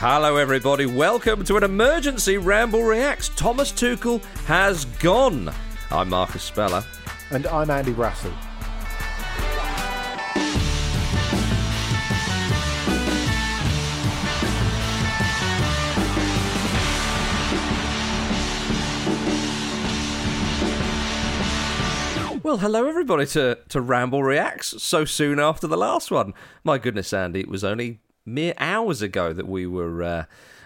Hello, 0.00 0.36
everybody. 0.36 0.86
Welcome 0.86 1.42
to 1.42 1.56
an 1.56 1.64
emergency 1.64 2.38
Ramble 2.38 2.84
Reacts. 2.84 3.30
Thomas 3.30 3.72
Tuchel 3.72 4.22
has 4.44 4.84
gone. 4.84 5.52
I'm 5.90 6.10
Marcus 6.10 6.44
Speller. 6.44 6.84
And 7.32 7.48
I'm 7.48 7.68
Andy 7.68 7.92
Brassel. 7.92 8.32
Well, 22.44 22.58
hello, 22.58 22.86
everybody, 22.86 23.26
to, 23.26 23.58
to 23.70 23.80
Ramble 23.80 24.22
Reacts 24.22 24.80
so 24.80 25.04
soon 25.04 25.40
after 25.40 25.66
the 25.66 25.76
last 25.76 26.12
one. 26.12 26.34
My 26.62 26.78
goodness, 26.78 27.12
Andy, 27.12 27.40
it 27.40 27.48
was 27.48 27.64
only 27.64 27.98
mere 28.34 28.54
hours 28.58 29.02
ago 29.02 29.32
that 29.32 29.48
we 29.48 29.66
were 29.66 30.02
uh, 30.02 30.24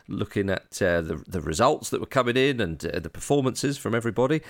looking 0.09 0.51
at 0.51 0.81
uh, 0.83 1.01
the, 1.01 1.23
the 1.27 1.41
results 1.41 1.91
that 1.91 2.01
were 2.01 2.07
coming 2.07 2.37
in 2.37 2.61
and 2.61 2.85
uh, 2.85 2.99
the 2.99 3.11
performances 3.11 3.79
from 3.79 3.95
everybody. 3.95 4.41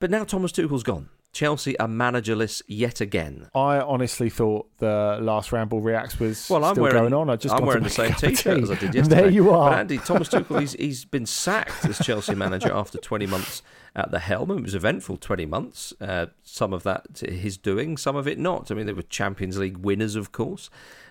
But 0.00 0.10
now 0.10 0.24
Thomas 0.24 0.52
Tuchel's 0.52 0.82
gone. 0.82 1.08
Chelsea 1.32 1.78
are 1.78 1.88
managerless 1.88 2.62
yet 2.66 3.00
again. 3.00 3.48
I 3.54 3.78
honestly 3.80 4.30
thought 4.30 4.68
the 4.78 5.18
last 5.20 5.52
Ramble 5.52 5.80
Reacts 5.80 6.18
was 6.18 6.48
Well, 6.48 6.64
I'm 6.64 6.74
still 6.74 6.82
wearing, 6.84 6.98
going 6.98 7.14
on. 7.14 7.30
I 7.30 7.36
just 7.36 7.54
I'm 7.54 7.64
wearing 7.64 7.84
the 7.84 7.90
same 7.90 8.10
make 8.10 8.18
a 8.18 8.20
cup 8.20 8.30
of 8.30 8.36
T-shirt 8.36 8.62
as 8.62 8.70
I 8.70 8.74
did 8.76 8.94
yesterday. 8.94 9.22
There 9.22 9.30
you 9.30 9.50
are. 9.50 9.70
But 9.70 9.78
Andy, 9.80 9.98
Thomas 9.98 10.28
Tuchel, 10.30 10.60
he's, 10.60 10.72
he's 10.72 11.04
been 11.04 11.26
sacked 11.26 11.84
as 11.84 11.98
Chelsea 11.98 12.34
manager 12.34 12.72
after 12.72 12.98
20 12.98 13.26
months 13.26 13.62
at 13.94 14.10
the 14.10 14.18
helm. 14.18 14.50
It 14.50 14.62
was 14.62 14.74
eventful 14.74 15.18
20 15.18 15.46
months. 15.46 15.92
Uh, 16.00 16.26
some 16.42 16.72
of 16.72 16.82
that 16.84 17.20
his 17.20 17.56
doing, 17.56 17.96
some 17.96 18.16
of 18.16 18.26
it 18.26 18.38
not. 18.38 18.70
I 18.70 18.74
mean, 18.74 18.86
they 18.86 18.92
were 18.92 19.02
Champions 19.02 19.58
League 19.58 19.78
winners, 19.78 20.16
of 20.16 20.32
course. 20.32 20.70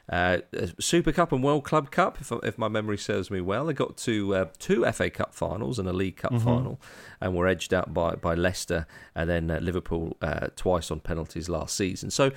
Uh, 0.09 0.37
Super 0.79 1.11
Cup 1.11 1.33
and 1.33 1.43
World 1.43 1.65
Club 1.65 1.91
Cup, 1.91 2.19
if, 2.21 2.31
if 2.43 2.57
my 2.57 2.69
memory 2.69 2.97
serves 2.97 3.29
me 3.29 3.41
well. 3.41 3.65
They 3.65 3.73
got 3.73 3.97
to 3.97 4.35
uh, 4.35 4.45
two 4.57 4.89
FA 4.93 5.09
Cup 5.09 5.33
finals 5.33 5.79
and 5.79 5.89
a 5.89 5.91
League 5.91 6.15
Cup 6.15 6.33
final, 6.41 6.79
and 7.19 7.35
were 7.35 7.45
edged 7.45 7.73
out 7.73 7.93
by, 7.93 8.15
by 8.15 8.33
Leicester 8.33 8.87
and 9.15 9.29
then 9.29 9.51
uh, 9.51 9.59
Liverpool 9.61 10.06
uh, 10.21 10.47
twice 10.55 10.91
on 10.91 10.99
penalties 10.99 11.49
last 11.49 11.75
season. 11.75 12.09
So, 12.09 12.31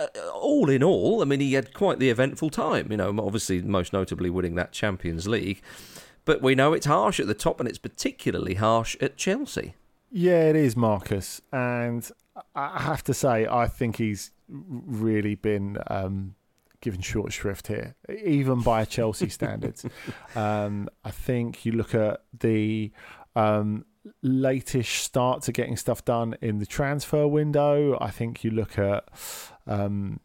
uh, 0.00 0.06
all 0.32 0.68
in 0.68 0.82
all, 0.82 1.22
I 1.22 1.24
mean, 1.24 1.40
he 1.40 1.54
had 1.54 1.72
quite 1.72 1.98
the 1.98 2.10
eventful 2.10 2.50
time. 2.50 2.90
You 2.90 2.96
know, 2.96 3.14
obviously, 3.18 3.62
most 3.62 3.92
notably 3.92 4.30
winning 4.30 4.54
that 4.56 4.72
Champions 4.72 5.28
League. 5.28 5.62
But 6.24 6.40
we 6.40 6.54
know 6.54 6.72
it's 6.72 6.86
harsh 6.86 7.20
at 7.20 7.26
the 7.26 7.34
top, 7.34 7.60
and 7.60 7.68
it's 7.68 7.78
particularly 7.78 8.54
harsh 8.54 8.96
at 9.00 9.16
Chelsea. 9.16 9.74
Yeah, 10.10 10.48
it 10.48 10.56
is, 10.56 10.76
Marcus. 10.76 11.42
And 11.52 12.08
I 12.54 12.80
have 12.80 13.04
to 13.04 13.14
say, 13.14 13.46
I 13.46 13.66
think 13.66 13.96
he's 13.96 14.30
really 14.48 15.34
been 15.34 15.78
um, 15.88 16.34
given 16.80 17.00
short 17.00 17.32
shrift 17.32 17.66
here, 17.66 17.94
even 18.24 18.60
by 18.60 18.84
Chelsea 18.84 19.28
standards. 19.28 19.84
um, 20.36 20.88
I 21.04 21.10
think 21.10 21.64
you 21.64 21.72
look 21.72 21.94
at 21.94 22.22
the 22.38 22.92
um, 23.34 23.84
latish 24.24 24.98
start 24.98 25.42
to 25.42 25.52
getting 25.52 25.76
stuff 25.76 26.04
done 26.04 26.36
in 26.40 26.58
the 26.58 26.66
transfer 26.66 27.26
window. 27.26 27.96
I 28.00 28.10
think 28.10 28.44
you 28.44 28.50
look 28.50 28.78
at. 28.78 29.04
Um, 29.66 30.20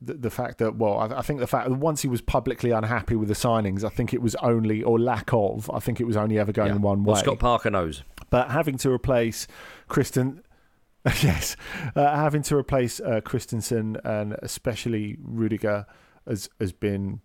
the, 0.00 0.14
the 0.14 0.30
fact 0.30 0.56
that 0.58 0.76
well, 0.76 0.98
I, 0.98 1.18
I 1.18 1.22
think 1.22 1.38
the 1.40 1.46
fact 1.46 1.68
that 1.68 1.74
once 1.74 2.00
he 2.00 2.08
was 2.08 2.22
publicly 2.22 2.70
unhappy 2.70 3.14
with 3.14 3.28
the 3.28 3.34
signings, 3.34 3.84
I 3.84 3.90
think 3.90 4.14
it 4.14 4.22
was 4.22 4.34
only 4.36 4.82
or 4.82 4.98
lack 4.98 5.30
of. 5.34 5.70
I 5.70 5.80
think 5.80 6.00
it 6.00 6.04
was 6.04 6.16
only 6.16 6.38
ever 6.38 6.50
going 6.50 6.72
Yeah. 6.72 6.78
one 6.78 7.04
Well, 7.04 7.14
way. 7.16 7.20
Scott 7.20 7.38
Parker 7.38 7.70
knows. 7.70 8.02
But 8.30 8.50
having 8.50 8.78
to 8.78 8.90
replace 8.90 9.46
Kristen, 9.86 10.42
yes, 11.22 11.56
uh, 11.94 12.16
having 12.16 12.42
to 12.44 12.56
replace 12.56 13.00
uh, 13.00 13.20
Christensen 13.22 13.98
and 14.02 14.34
especially 14.42 15.18
Rudiger 15.22 15.84
has 16.26 16.48
has 16.58 16.72
been 16.72 17.20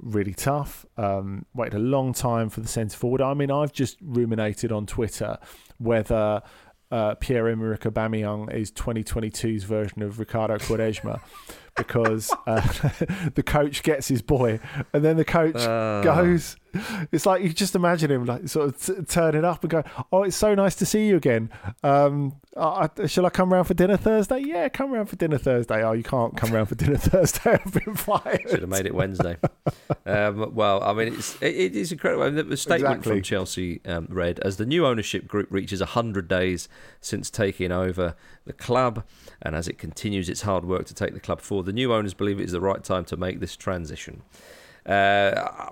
really 0.00 0.34
tough. 0.34 0.86
Um, 0.96 1.46
waited 1.54 1.74
a 1.74 1.78
long 1.78 2.12
time 2.12 2.48
for 2.48 2.60
the 2.60 2.68
centre 2.68 2.96
forward. 2.96 3.20
I 3.20 3.34
mean, 3.34 3.50
I've 3.50 3.72
just 3.72 3.98
ruminated 4.02 4.72
on 4.72 4.86
Twitter 4.86 5.38
whether. 5.78 6.42
Uh, 6.92 7.14
Pierre 7.14 7.44
Emerick 7.44 7.82
Aubameyang 7.82 8.52
is 8.52 8.72
2022's 8.72 9.62
version 9.62 10.02
of 10.02 10.18
Ricardo 10.18 10.58
Quaresma 10.58 11.20
because 11.86 12.30
uh, 12.46 12.60
the 13.34 13.42
coach 13.44 13.82
gets 13.82 14.08
his 14.08 14.22
boy 14.22 14.60
and 14.92 15.04
then 15.04 15.16
the 15.16 15.24
coach 15.24 15.56
Uh. 15.56 16.02
goes 16.02 16.56
it's 17.10 17.26
like 17.26 17.42
you 17.42 17.48
just 17.52 17.74
imagine 17.74 18.12
him 18.12 18.24
like 18.24 18.46
sort 18.48 18.68
of 18.68 18.80
t- 18.80 19.02
turning 19.08 19.44
up 19.44 19.64
and 19.64 19.70
going, 19.70 19.84
oh 20.12 20.22
it's 20.22 20.36
so 20.36 20.54
nice 20.54 20.76
to 20.76 20.86
see 20.86 21.08
you 21.08 21.16
again 21.16 21.50
um 21.82 22.32
I, 22.56 22.88
I- 22.96 23.06
shall 23.06 23.26
I 23.26 23.30
come 23.30 23.52
round 23.52 23.66
for 23.66 23.74
dinner 23.74 23.96
Thursday 23.96 24.38
yeah 24.40 24.68
come 24.68 24.92
round 24.92 25.08
for 25.08 25.16
dinner 25.16 25.36
Thursday 25.38 25.82
oh 25.82 25.92
you 25.92 26.04
can't 26.04 26.36
come 26.36 26.52
round 26.52 26.68
for 26.68 26.76
dinner 26.76 26.96
Thursday 27.10 27.58
I've 27.64 27.72
been 27.84 27.96
fired 27.96 28.42
Should 28.48 28.60
have 28.60 28.68
made 28.68 28.86
it 28.86 28.94
Wednesday. 28.94 29.36
um, 30.06 30.54
well, 30.54 30.82
I 30.82 30.92
mean, 30.92 31.14
it's, 31.14 31.34
it, 31.42 31.54
it 31.54 31.76
is 31.76 31.92
incredible. 31.92 32.22
I 32.24 32.30
mean, 32.30 32.48
the 32.48 32.56
statement 32.56 32.98
Exactly. 32.98 33.12
from 33.14 33.22
Chelsea 33.22 33.80
um, 33.84 34.06
read 34.10 34.38
as 34.40 34.56
the 34.56 34.66
new 34.66 34.86
ownership 34.86 35.26
group 35.28 35.48
reaches 35.50 35.80
100 35.80 36.28
days 36.28 36.68
since 37.00 37.30
taking 37.30 37.70
over 37.72 38.14
the 38.46 38.52
club, 38.52 39.04
and 39.42 39.54
as 39.54 39.68
it 39.68 39.78
continues 39.78 40.28
its 40.28 40.42
hard 40.42 40.64
work 40.64 40.86
to 40.86 40.94
take 40.94 41.14
the 41.14 41.20
club 41.20 41.40
forward, 41.40 41.66
the 41.70 41.74
new 41.74 41.92
owners 41.94 42.14
believe 42.14 42.40
it 42.40 42.44
is 42.44 42.52
the 42.52 42.60
right 42.60 42.82
time 42.82 43.04
to 43.06 43.16
make 43.16 43.38
this 43.40 43.54
transition. 43.56 44.22
Uh, 44.84 45.68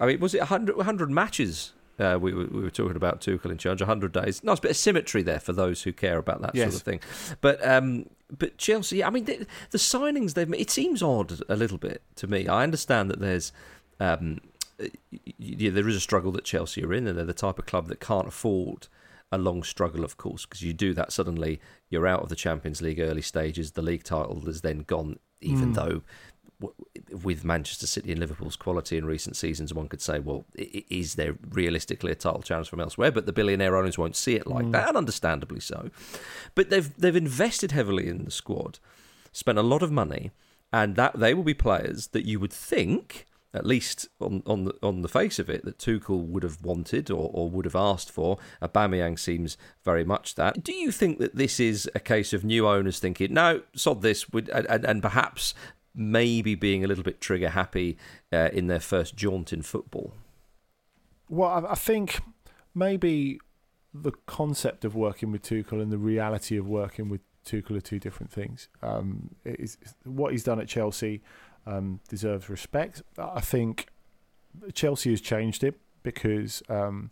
I 0.00 0.06
mean, 0.06 0.20
was 0.20 0.34
it 0.34 0.40
100, 0.40 0.76
100 0.76 1.10
matches? 1.10 1.72
Uh, 1.98 2.18
we, 2.20 2.32
were, 2.34 2.46
we 2.46 2.60
were 2.62 2.70
talking 2.70 2.96
about 2.96 3.20
Tuchel 3.20 3.50
in 3.50 3.56
charge, 3.58 3.80
100 3.80 4.12
days. 4.12 4.42
Nice 4.42 4.58
bit 4.60 4.72
of 4.72 4.76
symmetry 4.76 5.22
there 5.22 5.38
for 5.40 5.52
those 5.52 5.82
who 5.84 5.92
care 5.92 6.18
about 6.18 6.42
that 6.42 6.54
Yes. 6.54 6.72
sort 6.72 6.74
of 6.76 6.82
thing. 6.82 7.00
But 7.40 7.64
um, 7.66 8.06
but 8.36 8.58
Chelsea, 8.58 9.04
I 9.04 9.10
mean, 9.10 9.24
the, 9.26 9.46
the 9.70 9.78
signings 9.78 10.34
they've 10.34 10.48
made, 10.48 10.60
it 10.60 10.70
seems 10.70 11.02
odd 11.02 11.40
a 11.48 11.54
little 11.56 11.78
bit 11.78 12.02
to 12.16 12.26
me. 12.26 12.48
I 12.48 12.62
understand 12.64 13.10
that 13.10 13.20
there's. 13.20 13.52
Um, 14.00 14.40
y- 14.80 14.90
y- 15.38 15.70
there 15.70 15.88
is 15.88 15.94
a 15.94 16.00
struggle 16.00 16.32
that 16.32 16.44
Chelsea 16.44 16.84
are 16.84 16.92
in, 16.92 17.06
and 17.06 17.16
they're 17.16 17.24
the 17.24 17.32
type 17.32 17.60
of 17.60 17.66
club 17.66 17.86
that 17.88 18.00
can't 18.00 18.26
afford 18.26 18.88
a 19.32 19.38
long 19.38 19.62
struggle, 19.62 20.04
of 20.04 20.16
course, 20.16 20.46
because 20.46 20.62
you 20.62 20.72
do 20.72 20.94
that 20.94 21.12
suddenly, 21.12 21.60
you're 21.88 22.06
out 22.06 22.22
of 22.22 22.28
the 22.28 22.36
Champions 22.36 22.80
League 22.80 23.00
early 23.00 23.22
stages. 23.22 23.72
The 23.72 23.82
league 23.82 24.04
title 24.04 24.48
is 24.48 24.60
then 24.60 24.80
gone, 24.80 25.18
even 25.40 25.68
hmm. 25.68 25.72
though 25.72 26.02
with 27.22 27.44
Manchester 27.44 27.86
City 27.86 28.12
and 28.12 28.20
Liverpool's 28.20 28.56
quality 28.56 28.96
in 28.96 29.04
recent 29.04 29.36
seasons, 29.36 29.74
one 29.74 29.88
could 29.88 30.00
say, 30.00 30.18
well, 30.18 30.44
is 30.56 31.14
there 31.14 31.36
realistically 31.50 32.12
a 32.12 32.14
title 32.14 32.42
challenge 32.42 32.68
from 32.68 32.80
elsewhere? 32.80 33.10
But 33.10 33.26
the 33.26 33.32
billionaire 33.32 33.76
owners 33.76 33.98
won't 33.98 34.16
see 34.16 34.34
it 34.34 34.46
like 34.46 34.66
hmm. 34.66 34.70
that, 34.72 34.88
and 34.88 34.96
understandably 34.96 35.60
so. 35.60 35.90
But 36.54 36.70
they've 36.70 36.94
they've 36.96 37.16
invested 37.16 37.72
heavily 37.72 38.08
in 38.08 38.24
the 38.24 38.30
squad, 38.30 38.78
spent 39.32 39.58
a 39.58 39.62
lot 39.62 39.82
of 39.82 39.92
money, 39.92 40.30
and 40.72 40.96
that 40.96 41.18
they 41.18 41.34
will 41.34 41.44
be 41.44 41.54
players 41.54 42.08
that 42.08 42.26
you 42.26 42.40
would 42.40 42.52
think. 42.52 43.26
At 43.54 43.64
least 43.64 44.08
on 44.20 44.42
on 44.46 44.64
the, 44.64 44.74
on 44.82 45.02
the 45.02 45.08
face 45.08 45.38
of 45.38 45.48
it, 45.48 45.64
that 45.64 45.78
Tuchel 45.78 46.26
would 46.26 46.42
have 46.42 46.60
wanted 46.62 47.10
or, 47.10 47.30
or 47.32 47.48
would 47.48 47.64
have 47.64 47.76
asked 47.76 48.10
for. 48.10 48.38
Aubameyang 48.60 49.18
seems 49.18 49.56
very 49.84 50.04
much 50.04 50.34
that. 50.34 50.64
Do 50.64 50.72
you 50.72 50.90
think 50.90 51.18
that 51.20 51.36
this 51.36 51.60
is 51.60 51.88
a 51.94 52.00
case 52.00 52.32
of 52.32 52.44
new 52.44 52.66
owners 52.66 52.98
thinking, 52.98 53.32
no, 53.32 53.62
sod 53.74 54.02
this, 54.02 54.26
and, 54.32 54.66
and, 54.66 54.84
and 54.84 55.02
perhaps 55.02 55.54
maybe 55.94 56.54
being 56.54 56.84
a 56.84 56.88
little 56.88 57.04
bit 57.04 57.20
trigger 57.20 57.50
happy 57.50 57.96
uh, 58.32 58.50
in 58.52 58.66
their 58.66 58.80
first 58.80 59.16
jaunt 59.16 59.52
in 59.52 59.62
football? 59.62 60.12
Well, 61.28 61.66
I, 61.68 61.74
think 61.74 62.20
maybe 62.74 63.38
the 63.92 64.12
concept 64.26 64.84
of 64.84 64.94
working 64.94 65.30
with 65.32 65.42
Tuchel 65.42 65.80
and 65.80 65.92
the 65.92 65.98
reality 65.98 66.56
of 66.56 66.66
working 66.66 67.08
with 67.08 67.20
Tuchel 67.46 67.76
are 67.76 67.80
two 67.80 67.98
different 67.98 68.32
things. 68.32 68.68
Um, 68.82 69.34
what 70.04 70.32
he's 70.32 70.44
done 70.44 70.60
at 70.60 70.68
Chelsea 70.68 71.22
um, 71.66 72.00
deserves 72.08 72.48
respect. 72.48 73.02
I 73.18 73.40
think 73.40 73.88
Chelsea 74.72 75.10
has 75.10 75.20
changed 75.20 75.64
it 75.64 75.78
because 76.02 76.62
um, 76.68 77.10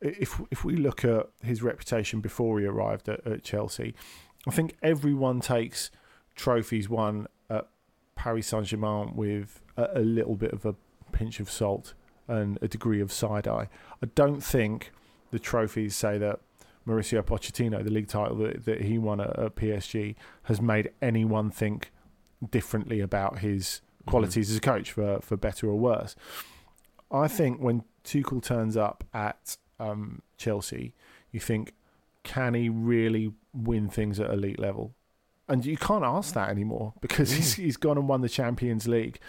if 0.00 0.40
if 0.50 0.64
we 0.64 0.76
look 0.76 1.04
at 1.04 1.28
his 1.42 1.62
reputation 1.62 2.20
before 2.20 2.58
he 2.58 2.66
arrived 2.66 3.08
at, 3.08 3.26
at 3.26 3.42
Chelsea, 3.42 3.94
I 4.46 4.50
think 4.50 4.76
everyone 4.82 5.40
takes 5.40 5.90
trophies 6.34 6.88
won 6.88 7.26
at 7.48 7.66
Paris 8.14 8.48
Saint 8.48 8.66
Germain 8.66 9.14
with 9.14 9.60
a, 9.76 9.88
a 9.94 10.00
little 10.00 10.36
bit 10.36 10.52
of 10.52 10.66
a 10.66 10.74
pinch 11.12 11.40
of 11.40 11.50
salt 11.50 11.94
and 12.28 12.58
a 12.60 12.68
degree 12.68 13.00
of 13.00 13.12
side 13.12 13.46
eye. 13.46 13.68
I 14.02 14.06
don't 14.14 14.42
think 14.42 14.92
the 15.30 15.38
trophies 15.38 15.94
say 15.94 16.18
that 16.18 16.40
Mauricio 16.86 17.22
Pochettino, 17.22 17.82
the 17.82 17.90
league 17.90 18.08
title 18.08 18.36
that, 18.38 18.64
that 18.64 18.82
he 18.82 18.98
won 18.98 19.20
at, 19.20 19.38
at 19.38 19.56
PSG, 19.56 20.14
has 20.44 20.60
made 20.60 20.90
anyone 21.02 21.50
think 21.50 21.90
differently 22.50 23.00
about 23.00 23.40
his 23.40 23.80
qualities 24.06 24.50
as 24.50 24.56
a 24.56 24.60
coach, 24.60 24.92
for 24.92 25.20
for 25.20 25.36
better 25.36 25.68
or 25.68 25.78
worse. 25.78 26.14
I 27.10 27.28
think 27.28 27.60
when 27.60 27.84
Tuchel 28.04 28.42
turns 28.42 28.76
up 28.76 29.04
at 29.14 29.56
um, 29.78 30.22
Chelsea, 30.36 30.94
you 31.30 31.40
think, 31.40 31.74
can 32.22 32.54
he 32.54 32.68
really 32.68 33.32
win 33.52 33.88
things 33.88 34.18
at 34.18 34.30
elite 34.30 34.58
level? 34.58 34.94
And 35.48 35.64
you 35.64 35.76
can't 35.76 36.04
ask 36.04 36.34
that 36.34 36.48
anymore 36.48 36.94
because 37.00 37.30
he's, 37.30 37.54
he's 37.54 37.76
gone 37.76 37.96
and 37.96 38.08
won 38.08 38.20
the 38.20 38.28
Champions 38.28 38.88
League. 38.88 39.20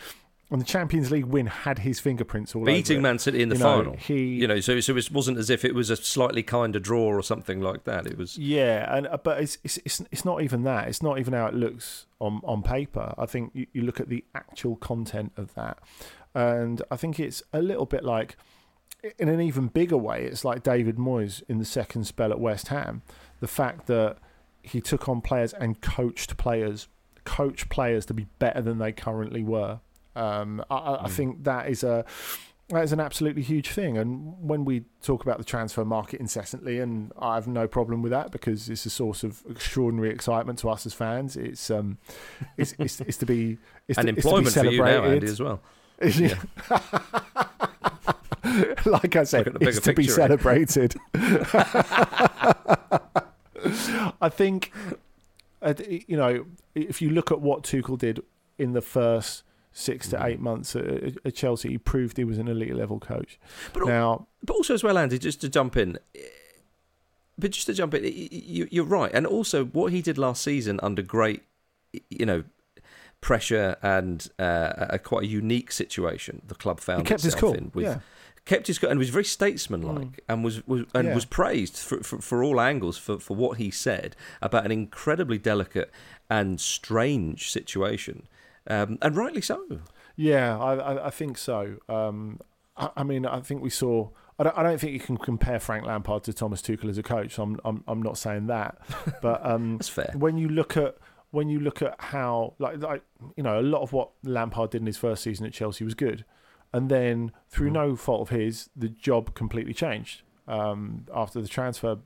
And 0.49 0.61
the 0.61 0.65
Champions 0.65 1.11
League 1.11 1.25
win 1.25 1.47
had 1.47 1.79
his 1.79 1.99
fingerprints 1.99 2.55
all 2.55 2.63
beating 2.63 2.97
over 2.97 2.99
it. 2.99 3.03
Man 3.03 3.19
City 3.19 3.41
in 3.41 3.49
the 3.49 3.55
You 3.55 3.63
know, 3.63 3.77
final. 3.83 3.97
he- 3.97 4.35
you 4.35 4.47
know, 4.47 4.61
so 4.61 4.79
so 4.79 4.95
it 4.95 5.11
wasn't 5.11 5.38
as 5.38 5.49
if 5.49 5.65
it 5.65 5.75
was 5.75 5.89
a 5.89 5.97
slightly 5.97 6.41
kinder 6.41 6.79
draw 6.79 7.07
or 7.07 7.21
something 7.21 7.59
like 7.59 7.83
that. 7.83 8.07
It 8.07 8.17
was 8.17 8.38
Yeah, 8.38 8.95
and 8.95 9.07
uh, 9.07 9.17
but 9.17 9.41
it's, 9.41 9.57
it's 9.65 9.77
it's 9.83 10.01
it's 10.09 10.23
not 10.23 10.41
even 10.41 10.63
that. 10.63 10.88
It's 10.88 11.03
not 11.03 11.19
even 11.19 11.33
how 11.33 11.47
it 11.47 11.53
looks 11.53 12.05
on 12.19 12.39
on 12.45 12.63
paper. 12.63 13.13
I 13.17 13.25
think 13.25 13.51
you, 13.53 13.67
you 13.73 13.81
look 13.81 13.99
at 13.99 14.07
the 14.07 14.23
actual 14.33 14.77
content 14.77 15.33
of 15.35 15.53
that, 15.55 15.79
and 16.33 16.81
I 16.89 16.95
think 16.95 17.19
it's 17.19 17.43
a 17.51 17.61
little 17.61 17.85
bit 17.85 18.05
like, 18.05 18.38
in 19.19 19.27
an 19.27 19.41
even 19.41 19.67
bigger 19.67 19.97
way, 19.97 20.23
it's 20.23 20.45
like 20.45 20.63
David 20.63 20.95
Moyes 20.95 21.43
in 21.50 21.57
the 21.59 21.65
second 21.65 22.05
spell 22.05 22.31
at 22.31 22.39
West 22.39 22.69
Ham. 22.69 23.01
The 23.41 23.47
fact 23.50 23.88
that 23.88 24.15
he 24.63 24.79
took 24.79 25.09
on 25.09 25.19
players 25.19 25.51
and 25.51 25.81
coached 25.81 26.38
players, 26.38 26.88
coached 27.25 27.67
players 27.67 28.05
to 28.05 28.13
be 28.13 28.27
better 28.39 28.61
than 28.61 28.77
they 28.77 28.93
currently 28.93 29.43
were. 29.43 29.81
Um, 30.17 30.63
I, 30.69 30.75
I 30.75 31.05
I 31.05 31.09
think 31.09 31.43
that 31.43 31.69
is 31.69 31.83
a 31.83 32.05
that 32.69 32.83
is 32.83 32.91
an 32.91 32.99
absolutely 32.99 33.43
huge 33.43 33.69
thing. 33.69 33.97
And 33.97 34.35
when 34.39 34.65
we 34.65 34.83
talk 35.01 35.23
about 35.23 35.37
the 35.37 35.45
transfer 35.45 35.85
market 35.85 36.19
incessantly, 36.19 36.79
and 36.79 37.13
I 37.17 37.35
have 37.35 37.47
no 37.47 37.65
problem 37.67 38.01
with 38.01 38.11
that 38.11 38.31
because 38.31 38.69
it's 38.69 38.85
a 38.85 38.89
source 38.89 39.23
of 39.23 39.41
extraordinary 39.49 40.09
excitement 40.09 40.59
to 40.59 40.69
us 40.69 40.85
as 40.85 40.93
fans. 40.93 41.37
It's 41.37 41.71
um, 41.71 41.97
it's 42.57 42.75
it's, 42.77 42.99
it's 43.01 43.17
to 43.17 43.25
be 43.25 43.57
it's 43.87 43.97
and 43.97 44.07
to, 44.07 44.15
employment 44.15 44.47
it's 44.47 44.55
to 44.55 44.59
for 44.61 44.71
you 44.71 44.79
now, 44.79 44.85
celebrated. 44.85 45.13
Andy, 45.13 45.27
as 45.27 45.39
well. 45.39 45.61
like 48.85 49.15
I 49.15 49.23
said, 49.23 49.45
Look 49.45 49.55
at 49.55 49.61
the 49.61 49.67
it's 49.67 49.79
to 49.81 49.93
be 49.93 50.03
picture, 50.03 50.21
eh? 50.21 50.27
celebrated. 50.27 50.95
I 54.21 54.29
think, 54.29 54.71
uh, 55.61 55.73
you 55.87 56.17
know, 56.17 56.45
if 56.75 57.01
you 57.01 57.09
look 57.09 57.31
at 57.31 57.41
what 57.41 57.63
Tuchel 57.63 57.97
did 57.97 58.21
in 58.59 58.73
the 58.73 58.81
first 58.81 59.43
six 59.79 60.07
to 60.09 60.18
Mm. 60.18 60.25
eight 60.25 60.39
months 60.39 60.75
at, 60.75 61.13
at 61.25 61.35
Chelsea, 61.35 61.69
he 61.69 61.77
proved 61.77 62.18
he 62.18 62.24
was 62.24 62.38
an 62.39 62.47
elite 62.47 62.75
level 62.75 63.00
coach. 63.00 63.39
But 63.74 63.83
al- 63.83 63.88
now, 63.88 64.27
But 64.44 64.56
also 64.56 64.74
as 64.74 64.83
well, 64.83 64.97
Andy, 64.97 65.19
just 65.19 65.39
to 65.41 65.50
jump 65.50 65.77
in. 65.77 66.00
But 67.38 67.51
just 67.51 67.68
to 67.68 67.74
jump 67.74 67.94
in, 67.94 68.03
you- 68.03 68.68
you're 68.71 68.83
right, 68.85 69.12
and 69.13 69.27
also 69.27 69.65
what 69.65 69.91
he 69.91 70.01
did 70.01 70.18
last 70.18 70.41
season 70.44 70.79
under 70.81 71.03
great, 71.03 71.44
you 72.09 72.25
know, 72.25 72.44
pressure 73.21 73.77
and 73.81 74.29
uh, 74.39 74.88
a 74.91 75.00
quite 75.00 75.24
a 75.24 75.27
unique 75.27 75.71
situation 75.71 76.41
the 76.47 76.53
club 76.53 76.79
found 76.79 77.00
he 77.01 77.06
kept 77.06 77.24
his 77.24 77.33
cool. 77.33 77.51
in 77.51 77.71
with 77.74 77.83
yeah. 77.85 78.00
kept 78.45 78.68
his 78.68 78.77
cool 78.77 78.89
and 78.91 79.00
was 79.00 79.09
very 79.09 79.24
statesmanlike 79.25 80.24
and 80.29 80.44
was, 80.44 80.65
was 80.68 80.81
and 80.94 81.07
Yeah. 81.07 81.15
was 81.15 81.25
praised 81.25 81.77
for, 81.77 82.03
for, 82.03 82.21
for 82.21 82.44
all 82.44 82.62
angles 82.62 82.95
for, 83.00 83.18
for 83.19 83.35
what 83.35 83.57
he 83.57 83.71
said 83.71 84.15
about 84.39 84.65
an 84.65 84.71
incredibly 84.71 85.39
delicate 85.39 85.89
and 86.29 86.62
strange 86.62 87.51
situation, 87.51 88.27
um, 88.67 88.97
and 89.01 89.15
rightly 89.15 89.41
so. 89.41 89.79
Yeah, 90.15 90.57
I, 90.57 90.75
I, 90.75 91.07
I 91.07 91.09
think 91.09 91.37
so. 91.37 91.77
Um, 91.87 92.39
I, 92.75 92.89
I 92.97 93.03
mean, 93.03 93.25
I 93.25 93.39
think 93.41 93.61
we 93.61 93.69
saw. 93.69 94.09
I 94.39 94.43
don't, 94.43 94.57
I 94.57 94.63
don't 94.63 94.79
think 94.79 94.93
you 94.93 94.99
can 94.99 95.17
compare 95.17 95.59
Frank 95.59 95.85
Lampard 95.85 96.23
to 96.25 96.33
Thomas 96.33 96.61
Tuchel 96.61 96.89
as 96.89 96.97
a 96.97 97.03
coach. 97.03 97.39
I'm, 97.39 97.59
I'm, 97.65 97.83
I'm 97.87 98.01
not 98.03 98.17
saying 98.19 98.47
that, 98.47 98.77
but 99.21 99.43
um, 99.45 99.77
That's 99.77 99.89
fair. 99.89 100.13
when 100.15 100.37
you 100.37 100.47
look 100.47 100.77
at 100.77 100.97
when 101.31 101.49
you 101.49 101.59
look 101.59 101.81
at 101.81 101.95
how 101.99 102.53
like 102.59 102.79
like 102.81 103.01
you 103.35 103.43
know 103.43 103.59
a 103.59 103.61
lot 103.61 103.81
of 103.81 103.93
what 103.93 104.11
Lampard 104.23 104.71
did 104.71 104.81
in 104.81 104.87
his 104.87 104.97
first 104.97 105.23
season 105.23 105.45
at 105.45 105.53
Chelsea 105.53 105.83
was 105.83 105.95
good, 105.95 106.23
and 106.73 106.89
then 106.89 107.31
through 107.49 107.71
no 107.71 107.95
fault 107.95 108.21
of 108.21 108.29
his, 108.29 108.69
the 108.75 108.89
job 108.89 109.33
completely 109.33 109.73
changed 109.73 110.21
um, 110.47 111.05
after 111.13 111.41
the 111.41 111.47
transfer 111.47 111.97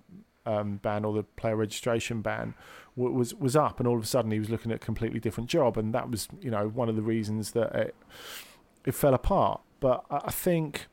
um, 0.46 0.78
ban 0.78 1.06
or 1.06 1.14
the 1.14 1.24
player 1.24 1.56
registration 1.56 2.22
ban 2.22 2.54
was 2.96 3.34
was 3.34 3.56
up, 3.56 3.80
and 3.80 3.88
all 3.88 3.98
of 3.98 4.04
a 4.04 4.08
sudden 4.08 4.32
he 4.32 4.40
was 4.40 4.50
looking 4.50 4.72
at 4.72 4.76
a 4.76 4.80
completely 4.80 5.20
different 5.20 5.50
job, 5.50 5.78
and 5.78 5.94
that 5.94 6.10
was 6.10 6.28
you 6.42 6.52
know 6.52 6.68
one 6.68 6.90
of 6.90 6.96
the 6.96 7.02
reasons 7.02 7.52
that 7.52 7.74
it, 7.76 7.96
it 8.86 8.94
fell 8.94 9.14
apart. 9.14 9.62
But 9.80 10.06
I 10.10 10.32
think 10.32 10.88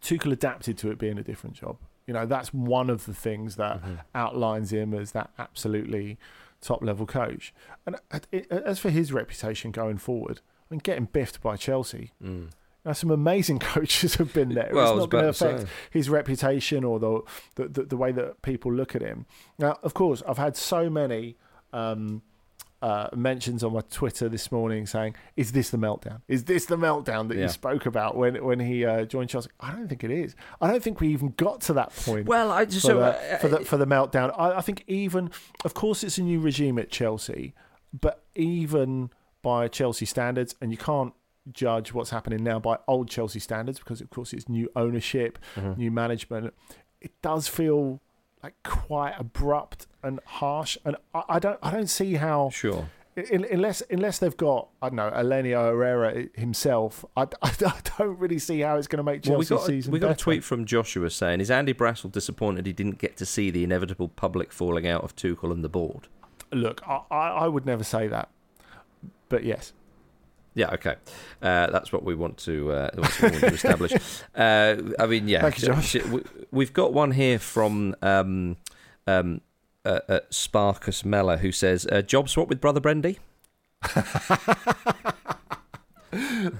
Tuchel 0.00 0.32
adapted 0.32 0.78
to 0.78 0.90
it 0.90 0.98
being 0.98 1.18
a 1.18 1.22
different 1.22 1.56
job. 1.56 1.78
You 2.06 2.14
know 2.14 2.26
that's 2.26 2.52
one 2.52 2.90
of 2.90 3.06
the 3.06 3.14
things 3.14 3.56
that 3.56 3.80
outlines 4.14 4.72
him 4.72 4.92
as 4.92 5.12
that 5.12 5.30
absolutely 5.38 6.18
top 6.60 6.82
level 6.82 7.06
coach. 7.06 7.52
And 7.84 7.96
uh, 8.10 8.20
as 8.50 8.78
for 8.78 8.90
his 8.90 9.12
reputation 9.12 9.70
going 9.70 9.98
forward, 9.98 10.40
I 10.70 10.74
mean, 10.74 10.80
getting 10.80 11.06
biffed 11.06 11.42
by 11.42 11.56
Chelsea. 11.56 12.12
Mm. 12.22 12.50
Now, 12.84 12.92
some 12.92 13.10
amazing 13.10 13.58
coaches 13.74 14.16
have 14.16 14.32
been 14.34 14.54
there. 14.54 14.70
Well, 14.72 14.92
it's 14.92 14.98
not 15.00 15.10
going 15.10 15.24
to 15.24 15.32
to 15.32 15.44
affect 15.46 15.60
say. 15.62 15.74
his 15.90 16.10
reputation 16.10 16.82
or 16.84 16.98
the, 16.98 17.20
the, 17.54 17.68
the 17.68 17.82
the 17.84 17.96
way 17.96 18.12
that 18.12 18.42
people 18.42 18.72
look 18.72 18.94
at 18.96 19.02
him. 19.02 19.26
Now, 19.58 19.78
of 19.82 19.94
course, 19.94 20.22
I've 20.26 20.38
had 20.38 20.56
so 20.56 20.90
many 20.90 21.36
um, 21.72 22.22
uh, 22.82 23.08
mentions 23.14 23.62
on 23.62 23.72
my 23.72 23.80
Twitter 23.82 24.28
this 24.28 24.50
morning 24.50 24.86
saying, 24.86 25.14
"Is 25.36 25.52
this 25.52 25.70
the 25.70 25.76
meltdown? 25.78 26.22
Is 26.26 26.44
this 26.44 26.66
the 26.66 26.76
meltdown 26.76 27.28
that 27.28 27.36
Yeah. 27.36 27.44
you 27.44 27.48
spoke 27.48 27.86
about 27.86 28.16
when 28.16 28.42
when 28.44 28.58
he 28.58 28.84
uh, 28.84 29.04
joined 29.04 29.30
Chelsea?" 29.30 29.50
I 29.60 29.70
don't 29.70 29.86
think 29.88 30.02
it 30.02 30.10
is. 30.10 30.34
I 30.60 30.68
don't 30.68 30.82
think 30.82 31.00
we 31.00 31.06
even 31.08 31.34
got 31.36 31.60
to 31.62 31.72
that 31.74 31.94
point 31.94 32.26
Well, 32.26 32.50
I 32.50 32.64
just 32.64 32.80
for, 32.80 32.86
so 32.88 32.98
the, 32.98 33.34
uh, 33.34 33.38
for 33.38 33.48
the 33.48 33.60
for 33.60 33.76
the 33.76 33.86
meltdown. 33.86 34.34
I, 34.36 34.56
I 34.58 34.60
think 34.60 34.82
even, 34.88 35.30
of 35.64 35.74
course, 35.74 36.02
it's 36.02 36.18
a 36.18 36.22
new 36.24 36.40
regime 36.40 36.80
at 36.80 36.90
Chelsea, 36.90 37.54
but 37.98 38.24
even 38.34 39.10
by 39.42 39.68
Chelsea 39.68 40.04
standards, 40.06 40.56
and 40.60 40.72
you 40.72 40.76
can't 40.78 41.12
judge 41.52 41.92
what's 41.92 42.10
happening 42.10 42.44
now 42.44 42.58
by 42.60 42.78
old 42.86 43.08
Chelsea 43.08 43.38
standards 43.40 43.78
because, 43.78 44.00
of 44.00 44.10
course, 44.10 44.32
it's 44.32 44.48
new 44.48 44.70
ownership, 44.76 45.38
Mm-hmm. 45.56 45.80
new 45.80 45.90
management. 45.90 46.54
It 47.00 47.12
does 47.22 47.48
feel 47.48 48.00
like 48.42 48.54
quite 48.64 49.14
abrupt 49.18 49.86
and 50.02 50.20
harsh, 50.24 50.76
and 50.84 50.96
I, 51.14 51.22
I 51.30 51.38
don't 51.38 51.58
I 51.62 51.70
don't 51.70 51.88
see 51.88 52.14
how 52.14 52.50
sure. 52.50 52.88
un- 53.16 53.46
unless 53.50 53.82
unless 53.90 54.18
they've 54.18 54.36
got 54.36 54.68
I 54.80 54.88
don't 54.88 54.96
know 54.96 55.10
Helenio 55.10 55.70
Herrera 55.70 56.26
himself. 56.34 57.04
I, 57.16 57.22
I 57.42 57.52
don't 57.98 58.18
really 58.18 58.38
see 58.38 58.60
how 58.60 58.76
it's 58.76 58.86
going 58.88 58.98
to 58.98 59.02
make 59.04 59.24
Well, 59.26 59.38
we 59.38 59.44
got 59.46 59.62
a, 59.62 59.66
season. 59.66 59.92
we 59.92 59.98
got 59.98 60.12
a 60.12 60.16
tweet 60.16 60.44
from 60.44 60.64
Joshua 60.64 61.10
saying, 61.10 61.40
"Is 61.40 61.50
Andy 61.50 61.74
Brassel 61.74 62.10
disappointed 62.10 62.66
he 62.66 62.72
didn't 62.72 62.98
get 62.98 63.16
to 63.18 63.26
see 63.26 63.50
the 63.50 63.64
inevitable 63.64 64.08
public 64.08 64.52
falling 64.52 64.86
out 64.86 65.02
of 65.04 65.14
Tuchel 65.16 65.50
and 65.52 65.62
the 65.64 65.68
board?" 65.68 66.06
Look, 66.52 66.82
I, 66.86 67.00
I 67.10 67.28
I 67.30 67.48
would 67.48 67.64
never 67.66 67.82
say 67.84 68.06
that, 68.08 68.28
but 69.28 69.44
yes. 69.44 69.72
Yeah, 70.54 70.70
okay, 70.74 70.96
uh, 71.40 71.68
that's 71.70 71.92
what 71.92 72.02
we 72.04 72.14
want 72.14 72.36
to 72.38 72.72
uh, 72.72 72.90
we 72.94 73.00
want 73.00 73.14
to 73.40 73.46
establish. 73.46 73.92
Uh, 74.34 74.76
I 74.98 75.06
mean, 75.06 75.28
yeah, 75.28 75.42
Thank 75.42 75.60
you, 75.62 75.68
Josh. 75.68 75.94
we- 76.06 76.22
we've 76.50 76.72
got 76.72 76.92
one 76.92 77.12
here 77.12 77.38
from 77.38 77.94
um, 78.02 78.56
um, 79.06 79.40
uh, 79.84 80.00
uh, 80.08 80.20
Sparkus 80.30 81.04
Meller 81.04 81.36
who 81.38 81.52
says, 81.52 81.86
uh, 81.90 82.02
"Job 82.02 82.28
swap 82.28 82.48
with 82.48 82.60
brother 82.60 82.80
Brendy." 82.80 83.18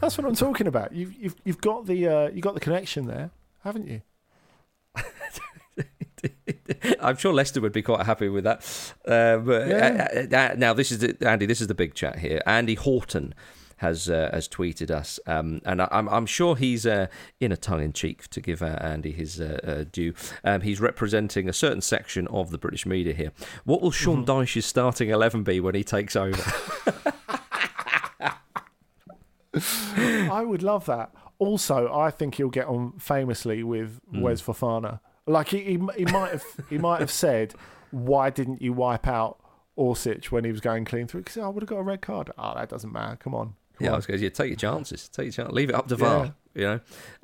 That's 0.01 0.17
what 0.17 0.27
I'm 0.27 0.35
talking 0.35 0.67
about. 0.67 0.93
You've 0.93 1.15
you've 1.15 1.37
you've 1.45 1.61
got 1.61 1.87
the 1.87 2.09
uh, 2.09 2.29
you 2.31 2.41
got 2.41 2.55
the 2.55 2.61
connection 2.61 3.07
there, 3.07 3.31
haven't 3.65 3.87
you? 3.89 4.01
I'm 7.01 7.17
sure 7.17 7.33
Leicester 7.33 7.61
would 7.61 7.73
be 7.73 7.83
quite 7.83 8.07
happy 8.07 8.29
with 8.29 8.45
that. 8.45 8.59
Uh, 9.07 9.37
but 9.39 9.69
Yeah. 9.69 10.09
uh, 10.33 10.37
uh, 10.37 10.55
now 10.57 10.73
this 10.73 10.91
is 10.93 10.99
the, 11.01 11.17
Andy. 11.29 11.47
This 11.47 11.61
is 11.61 11.67
the 11.67 11.75
big 11.75 11.95
chat 11.95 12.19
here. 12.21 12.41
Andy 12.47 12.75
Horton 12.75 13.35
has 13.83 14.09
uh, 14.09 14.31
has 14.33 14.49
tweeted 14.49 14.91
us, 14.91 15.21
um, 15.27 15.61
and 15.65 15.83
I, 15.83 15.89
I'm 15.91 16.09
I'm 16.09 16.27
sure 16.27 16.57
he's 16.57 16.87
uh, 16.87 17.09
in 17.41 17.53
a 17.53 17.57
tongue 17.57 17.83
in 17.83 17.93
cheek 17.93 18.29
to 18.29 18.41
give 18.41 18.63
uh, 18.63 18.79
Andy 18.81 19.13
his 19.13 19.41
uh, 19.41 19.59
uh, 19.63 19.85
due. 19.91 20.15
Um, 20.45 20.63
he's 20.63 20.81
representing 20.81 21.49
a 21.49 21.53
certain 21.53 21.81
section 21.83 22.27
of 22.29 22.51
the 22.51 22.59
British 22.59 22.87
media 22.87 23.13
here. 23.13 23.33
What 23.65 23.83
will 23.83 23.91
Sean 23.91 24.25
Dyche's 24.25 24.65
starting 24.65 25.11
eleven 25.11 25.43
be 25.43 25.61
when 25.61 25.75
he 25.75 25.85
takes 25.85 26.17
over? 26.17 26.43
I 30.33 30.43
would 30.43 30.63
love 30.63 30.87
that. 30.87 31.13
Also, 31.39 31.93
I 31.93 32.11
think 32.11 32.37
he'll 32.37 32.49
get 32.49 32.67
on 32.67 32.93
famously 32.99 33.63
with 33.63 34.01
Wes 34.13 34.41
Fofana. 34.41 35.01
Like 35.27 35.49
he, 35.49 35.59
he 35.59 35.79
he 35.97 36.05
might 36.05 36.33
have 36.33 36.45
he 36.71 36.79
might 36.79 37.01
have 37.01 37.11
said, 37.11 37.55
"Why 37.91 38.31
didn't 38.31 38.63
you 38.63 38.73
wipe 38.73 39.09
out 39.09 39.41
Orsic 39.77 40.27
when 40.27 40.45
he 40.45 40.53
was 40.53 40.61
going 40.61 40.85
clean 40.85 41.09
through?" 41.09 41.23
Because 41.23 41.39
I 41.39 41.49
would 41.49 41.63
have 41.63 41.69
got 41.69 41.79
a 41.79 41.83
red 41.83 42.01
card. 42.01 42.31
Oh, 42.39 42.55
that 42.55 42.69
doesn't 42.69 42.93
matter. 42.93 43.17
Come 43.17 43.35
on. 43.35 43.55
Come 43.83 43.87
yeah, 43.87 43.91
I 43.91 43.93
on. 43.95 43.99
was 43.99 44.07
going, 44.07 44.23
yeah, 44.23 44.29
take 44.29 44.49
your 44.49 44.57
chances. 44.57 45.09
Take 45.09 45.25
your 45.25 45.33
chance. 45.33 45.53
Leave 45.53 45.69
it 45.69 45.75
up 45.75 45.89
to 45.89 45.97
Yeah. 45.97 45.99
VAR, 45.99 46.35
you 46.55 46.63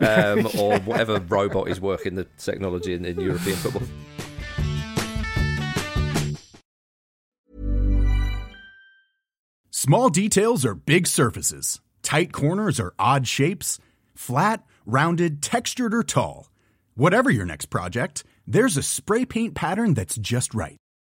know, 0.01 0.41
um, 0.41 0.49
or 0.59 0.79
whatever 0.81 1.21
robot 1.21 1.69
is 1.69 1.81
working 1.81 2.17
the 2.17 2.25
technology 2.37 2.95
in, 2.95 3.05
in 3.05 3.21
European 3.21 3.57
football. 3.57 3.83
Small 9.71 10.09
details 10.09 10.65
are 10.65 10.75
big 10.75 11.07
surfaces. 11.07 11.81
Tight 12.03 12.33
corners 12.33 12.81
are 12.81 12.95
odd 12.99 13.27
shapes. 13.29 13.79
Flat, 14.15 14.65
rounded, 14.87 15.43
textured, 15.43 15.95
or 15.95 16.03
tall. 16.03 16.49
Whatever 16.95 17.31
your 17.31 17.45
next 17.47 17.67
project, 17.67 18.25
there's 18.47 18.77
a 18.77 18.83
spray 18.83 19.25
paint 19.25 19.55
pattern 19.55 19.95
that's 19.95 20.17
just 20.17 20.55
right. 20.55 20.77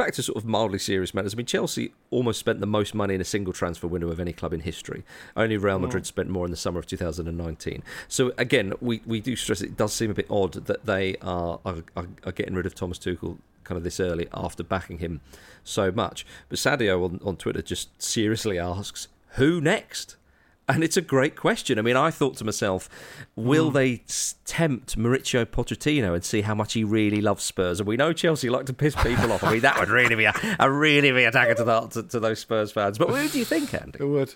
Back 0.00 0.14
to 0.14 0.22
sort 0.22 0.36
of 0.36 0.46
mildly 0.46 0.78
serious 0.78 1.12
matters. 1.12 1.34
I 1.34 1.36
mean, 1.36 1.46
Chelsea 1.46 1.92
almost 2.10 2.40
spent 2.40 2.60
the 2.60 2.66
most 2.66 2.94
money 2.94 3.14
in 3.14 3.20
a 3.20 3.24
single 3.24 3.52
transfer 3.52 3.86
window 3.86 4.08
of 4.08 4.18
any 4.18 4.32
club 4.32 4.54
in 4.54 4.60
history. 4.60 5.04
Only 5.36 5.58
Real 5.58 5.78
mm. 5.78 5.82
Madrid 5.82 6.06
spent 6.06 6.30
more 6.30 6.46
in 6.46 6.50
the 6.50 6.56
summer 6.56 6.78
of 6.78 6.86
2019. 6.86 7.82
So 8.08 8.32
again, 8.38 8.72
we, 8.80 9.02
we 9.04 9.20
do 9.20 9.36
stress 9.36 9.60
it 9.60 9.76
does 9.76 9.92
seem 9.92 10.10
a 10.10 10.14
bit 10.14 10.26
odd 10.30 10.54
that 10.54 10.86
they 10.86 11.16
are 11.20 11.60
are, 11.66 11.82
are 12.24 12.32
getting 12.32 12.54
rid 12.54 12.64
of 12.64 12.74
Thomas 12.74 12.98
Tuchel 12.98 13.38
kind 13.64 13.76
of 13.76 13.84
this 13.84 14.00
early 14.00 14.26
after 14.32 14.62
backing 14.62 14.98
him 14.98 15.20
so 15.62 15.92
much. 15.92 16.26
But 16.48 16.58
Sadio 16.58 17.04
on, 17.04 17.20
on 17.22 17.36
Twitter 17.36 17.62
just 17.62 18.02
seriously 18.02 18.58
asks, 18.58 19.08
who 19.34 19.60
next? 19.60 20.16
And 20.74 20.84
it's 20.84 20.96
a 20.96 21.02
great 21.02 21.36
question. 21.36 21.78
I 21.78 21.82
mean, 21.82 21.96
I 21.96 22.10
thought 22.10 22.36
to 22.36 22.44
myself, 22.44 22.88
will 23.36 23.70
mm. 23.70 23.74
they 23.74 24.02
tempt 24.44 24.96
Mauricio 24.96 25.44
Pochettino 25.44 26.14
and 26.14 26.24
see 26.24 26.42
how 26.42 26.54
much 26.54 26.74
he 26.74 26.84
really 26.84 27.20
loves 27.20 27.42
Spurs? 27.42 27.80
And 27.80 27.88
we 27.88 27.96
know 27.96 28.12
Chelsea 28.12 28.48
like 28.48 28.66
to 28.66 28.72
piss 28.72 28.94
people 28.96 29.32
off. 29.32 29.42
I 29.42 29.52
mean, 29.52 29.60
that 29.62 29.78
would 29.78 29.88
really 29.88 30.14
be 30.14 30.24
a, 30.24 30.34
a 30.58 30.70
really 30.70 31.10
be 31.10 31.24
a 31.24 31.30
dagger 31.30 31.54
to, 31.54 31.64
the, 31.64 31.80
to, 31.88 32.02
to, 32.04 32.20
those 32.20 32.38
Spurs 32.38 32.72
fans. 32.72 32.98
But 32.98 33.08
who 33.08 33.28
do 33.28 33.38
you 33.38 33.44
think, 33.44 33.74
Andy? 33.74 33.98
It 34.00 34.06
would. 34.06 34.34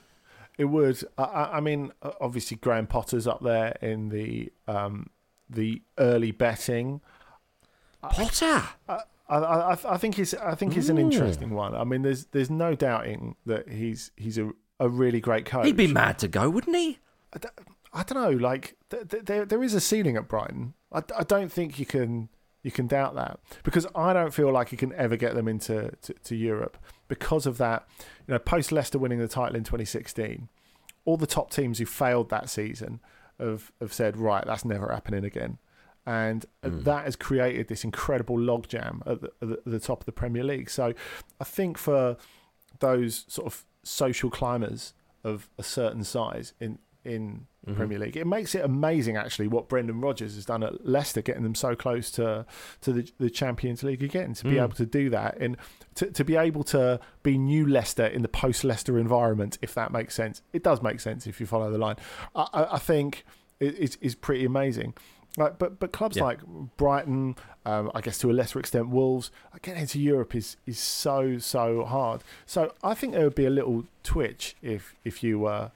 It 0.58 0.66
would. 0.66 1.02
I, 1.18 1.50
I 1.54 1.60
mean, 1.60 1.92
obviously 2.20 2.56
Graham 2.56 2.86
Potter's 2.86 3.26
up 3.26 3.42
there 3.42 3.76
in 3.80 4.08
the 4.08 4.52
um, 4.68 5.10
the 5.48 5.82
early 5.98 6.30
betting. 6.30 7.00
Potter. 8.02 8.62
I, 8.88 9.00
I, 9.28 9.72
I, 9.72 9.96
think 9.96 10.16
he's 10.16 10.34
I 10.34 10.54
think 10.54 10.74
he's 10.74 10.90
an 10.90 10.98
interesting 10.98 11.50
one. 11.50 11.74
I 11.74 11.84
mean, 11.84 12.02
there's 12.02 12.26
there's 12.26 12.50
no 12.50 12.74
doubting 12.74 13.36
that 13.46 13.68
he's 13.68 14.10
he's 14.16 14.36
a 14.36 14.52
a 14.80 14.88
really 14.88 15.20
great 15.20 15.44
coach. 15.44 15.66
He'd 15.66 15.76
be 15.76 15.86
mad 15.86 16.18
to 16.20 16.28
go, 16.28 16.50
wouldn't 16.50 16.76
he? 16.76 16.98
I 17.32 17.38
don't, 17.38 17.54
I 17.92 18.02
don't 18.02 18.22
know. 18.22 18.36
Like 18.36 18.76
th- 18.90 19.08
th- 19.08 19.24
there, 19.24 19.44
there 19.44 19.62
is 19.62 19.74
a 19.74 19.80
ceiling 19.80 20.16
at 20.16 20.28
Brighton. 20.28 20.74
I, 20.92 21.02
I 21.16 21.22
don't 21.22 21.50
think 21.50 21.78
you 21.78 21.86
can 21.86 22.28
you 22.62 22.70
can 22.70 22.86
doubt 22.86 23.14
that 23.14 23.38
because 23.62 23.86
I 23.94 24.12
don't 24.12 24.32
feel 24.32 24.50
like 24.50 24.72
you 24.72 24.78
can 24.78 24.92
ever 24.94 25.16
get 25.16 25.34
them 25.34 25.48
into 25.48 25.92
to, 26.02 26.14
to 26.14 26.34
Europe 26.34 26.78
because 27.08 27.46
of 27.46 27.58
that. 27.58 27.86
You 28.26 28.32
know, 28.32 28.38
post 28.38 28.72
Leicester 28.72 28.98
winning 28.98 29.18
the 29.18 29.28
title 29.28 29.56
in 29.56 29.64
2016, 29.64 30.48
all 31.04 31.16
the 31.16 31.26
top 31.26 31.50
teams 31.50 31.78
who 31.78 31.86
failed 31.86 32.30
that 32.30 32.48
season 32.48 33.00
have 33.38 33.70
have 33.80 33.92
said, 33.92 34.16
right, 34.16 34.44
that's 34.44 34.64
never 34.64 34.90
happening 34.90 35.24
again. 35.24 35.58
And 36.06 36.44
mm. 36.62 36.84
that 36.84 37.04
has 37.04 37.16
created 37.16 37.68
this 37.68 37.82
incredible 37.82 38.36
logjam 38.36 39.00
at 39.06 39.22
the, 39.22 39.30
at 39.40 39.64
the 39.64 39.80
top 39.80 40.00
of 40.00 40.06
the 40.06 40.12
Premier 40.12 40.44
League. 40.44 40.68
So 40.68 40.92
I 41.40 41.44
think 41.44 41.78
for 41.78 42.18
those 42.80 43.24
sort 43.28 43.46
of 43.46 43.64
social 43.84 44.30
climbers 44.30 44.94
of 45.22 45.48
a 45.58 45.62
certain 45.62 46.04
size 46.04 46.52
in 46.60 46.78
in 47.04 47.46
mm-hmm. 47.66 47.76
Premier 47.76 47.98
League. 47.98 48.16
It 48.16 48.26
makes 48.26 48.54
it 48.54 48.64
amazing, 48.64 49.16
actually, 49.16 49.46
what 49.46 49.68
Brendan 49.68 50.00
Rodgers 50.00 50.34
has 50.36 50.46
done 50.46 50.62
at 50.62 50.86
Leicester, 50.86 51.20
getting 51.20 51.42
them 51.42 51.54
so 51.54 51.76
close 51.76 52.10
to 52.12 52.46
to 52.80 52.92
the, 52.92 53.12
the 53.18 53.30
Champions 53.30 53.82
League 53.82 54.02
again. 54.02 54.34
To 54.34 54.44
be 54.44 54.52
mm. 54.52 54.62
able 54.62 54.74
to 54.76 54.86
do 54.86 55.10
that 55.10 55.36
and 55.38 55.56
to, 55.96 56.10
to 56.10 56.24
be 56.24 56.36
able 56.36 56.64
to 56.64 57.00
be 57.22 57.38
new 57.38 57.66
Leicester 57.66 58.06
in 58.06 58.22
the 58.22 58.28
post 58.28 58.64
Leicester 58.64 58.98
environment, 58.98 59.58
if 59.62 59.74
that 59.74 59.92
makes 59.92 60.14
sense. 60.14 60.42
It 60.52 60.62
does 60.62 60.82
make 60.82 61.00
sense 61.00 61.26
if 61.26 61.40
you 61.40 61.46
follow 61.46 61.70
the 61.70 61.78
line. 61.78 61.96
I, 62.34 62.66
I 62.72 62.78
think 62.78 63.24
it 63.60 63.74
is 63.74 63.96
is 64.00 64.14
pretty 64.14 64.44
amazing. 64.44 64.94
Like, 65.36 65.58
but 65.58 65.80
but 65.80 65.92
clubs 65.92 66.16
yeah. 66.16 66.24
like 66.24 66.38
Brighton, 66.76 67.36
um, 67.66 67.90
I 67.94 68.00
guess 68.00 68.18
to 68.18 68.30
a 68.30 68.32
lesser 68.32 68.60
extent 68.60 68.88
Wolves, 68.88 69.30
getting 69.62 69.82
into 69.82 69.98
Europe 69.98 70.34
is 70.34 70.56
is 70.66 70.78
so 70.78 71.38
so 71.38 71.84
hard. 71.84 72.22
So 72.46 72.72
I 72.82 72.94
think 72.94 73.14
there 73.14 73.24
would 73.24 73.34
be 73.34 73.46
a 73.46 73.50
little 73.50 73.84
twitch 74.02 74.54
if 74.62 74.94
if 75.04 75.22
you 75.22 75.40
were. 75.40 75.70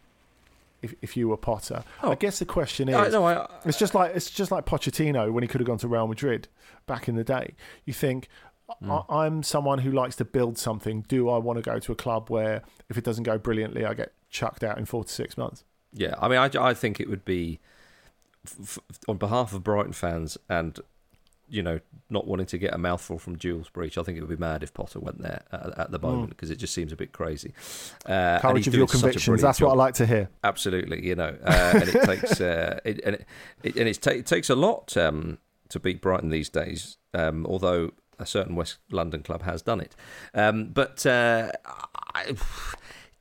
If, 0.81 0.95
if 1.03 1.17
you 1.17 1.29
were 1.29 1.37
Potter, 1.37 1.83
oh. 2.05 2.12
I 2.12 2.15
guess 2.15 2.38
the 2.38 2.45
question 2.45 2.88
is, 2.88 2.95
I, 2.95 3.09
no, 3.09 3.25
I, 3.27 3.49
it's 3.65 3.77
just 3.77 3.97
like 3.97 4.15
it's 4.15 4.31
just 4.31 4.53
like 4.53 4.65
Pochettino 4.65 5.33
when 5.33 5.43
he 5.43 5.49
could 5.49 5.61
have 5.61 5.67
gone 5.67 5.79
to 5.79 5.88
Real 5.88 6.07
Madrid 6.07 6.47
back 6.87 7.09
in 7.09 7.17
the 7.17 7.25
day. 7.25 7.57
You 7.85 7.93
think 7.93 8.29
mm. 8.81 9.05
I, 9.09 9.25
I'm 9.25 9.43
someone 9.43 9.81
who 9.81 9.91
likes 9.91 10.15
to 10.17 10.25
build 10.25 10.57
something. 10.57 11.05
Do 11.09 11.31
I 11.31 11.38
want 11.38 11.57
to 11.57 11.62
go 11.62 11.81
to 11.81 11.91
a 11.91 11.97
club 11.97 12.31
where 12.31 12.62
if 12.88 12.97
it 12.97 13.03
doesn't 13.03 13.25
go 13.25 13.38
brilliantly, 13.38 13.85
I 13.85 13.95
get 13.95 14.12
chucked 14.31 14.62
out 14.62 14.79
in 14.79 14.85
four 14.85 15.03
to 15.03 15.11
six 15.12 15.37
months? 15.37 15.65
Yeah, 15.93 16.15
I 16.21 16.29
mean, 16.29 16.38
I, 16.38 16.49
I 16.69 16.75
think 16.75 17.00
it 17.00 17.11
would 17.11 17.25
be 17.25 17.59
f- 18.61 18.78
on 19.09 19.17
behalf 19.17 19.52
of 19.52 19.62
Brighton 19.62 19.93
fans 19.93 20.38
and 20.49 20.78
you 21.50 21.62
know 21.62 21.81
not 22.11 22.26
wanting 22.26 22.47
to 22.47 22.59
get 22.59 22.75
a 22.75 22.78
mouthful 22.78 23.19
from 23.19 23.37
Jules 23.37 23.69
Breach, 23.69 23.99
I 23.99 24.02
think 24.02 24.19
it 24.19 24.21
would 24.21 24.31
be 24.31 24.37
mad 24.37 24.62
if 24.62 24.73
Potter 24.73 24.99
went 25.00 25.21
there 25.21 25.43
at, 25.52 25.78
at 25.78 25.90
the 25.90 25.99
moment 25.99 26.31
because 26.31 26.49
mm. 26.49 26.52
it 26.52 26.57
just 26.57 26.73
seems 26.73 26.93
a 26.93 26.97
bit 26.97 27.12
crazy. 27.12 27.52
Uh, 28.07 28.38
Courage 28.40 28.67
of 28.67 28.75
your 28.75 28.87
convictions. 28.87 29.43
That's 29.43 29.59
job. 29.59 29.69
what 29.69 29.75
I 29.75 29.76
like 29.76 29.95
to 29.95 30.07
hear. 30.07 30.31
Absolutely, 30.45 31.07
you 31.07 31.14
know, 31.14 31.37
uh, 31.45 31.73
and 31.75 31.88
it 31.88 32.02
takes 32.05 32.40
uh, 32.40 32.81
it, 32.85 33.00
and 33.05 33.17
it, 33.17 33.26
it 33.62 33.76
and 33.76 33.88
it, 33.88 34.00
ta- 34.00 34.11
it, 34.11 34.26
takes 34.26 34.50
a 34.50 34.57
lot 34.57 34.97
um, 34.97 35.38
to 35.69 35.81
beat 35.81 36.00
Brighton 36.00 36.31
these 36.31 36.49
days. 36.49 36.97
Um, 37.14 37.47
although 37.47 37.93
a 38.19 38.26
certain 38.26 38.57
West 38.57 38.78
London 38.90 39.23
club 39.23 39.43
has 39.43 39.62
done 39.62 39.81
it, 39.81 39.97
um, 40.35 40.69
but. 40.69 41.05
Uh, 41.05 41.52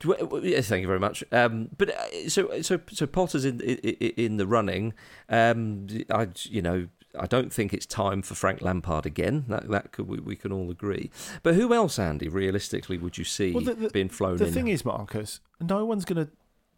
I, 0.04 0.60
Thank 0.62 0.82
you 0.82 0.86
very 0.86 1.00
much. 1.00 1.24
Um, 1.32 1.70
but 1.76 1.90
uh, 1.90 2.28
so 2.28 2.62
so 2.62 2.80
so 2.90 3.06
Potter's 3.06 3.44
in 3.44 3.60
in, 3.60 3.78
in 4.16 4.36
the 4.36 4.46
running. 4.46 4.94
Um, 5.28 5.86
I 6.10 6.28
you 6.44 6.62
know 6.62 6.88
I 7.18 7.26
don't 7.26 7.52
think 7.52 7.72
it's 7.74 7.86
time 7.86 8.22
for 8.22 8.34
Frank 8.34 8.60
Lampard 8.62 9.06
again. 9.06 9.44
That 9.48 9.68
that 9.70 9.92
could 9.92 10.06
we, 10.08 10.18
we 10.20 10.36
can 10.36 10.52
all 10.52 10.70
agree. 10.70 11.10
But 11.42 11.54
who 11.54 11.72
else, 11.74 11.98
Andy? 11.98 12.28
Realistically, 12.28 12.98
would 12.98 13.18
you 13.18 13.24
see 13.24 13.52
Well, 13.52 13.64
the- 13.64 13.74
the- 13.74 13.90
being 13.90 14.08
flown 14.08 14.36
The 14.36 14.46
in? 14.46 14.52
thing 14.52 14.68
is, 14.68 14.84
Marcus, 14.84 15.40
no 15.60 15.84
one's 15.84 16.04
going 16.04 16.24
to 16.26 16.30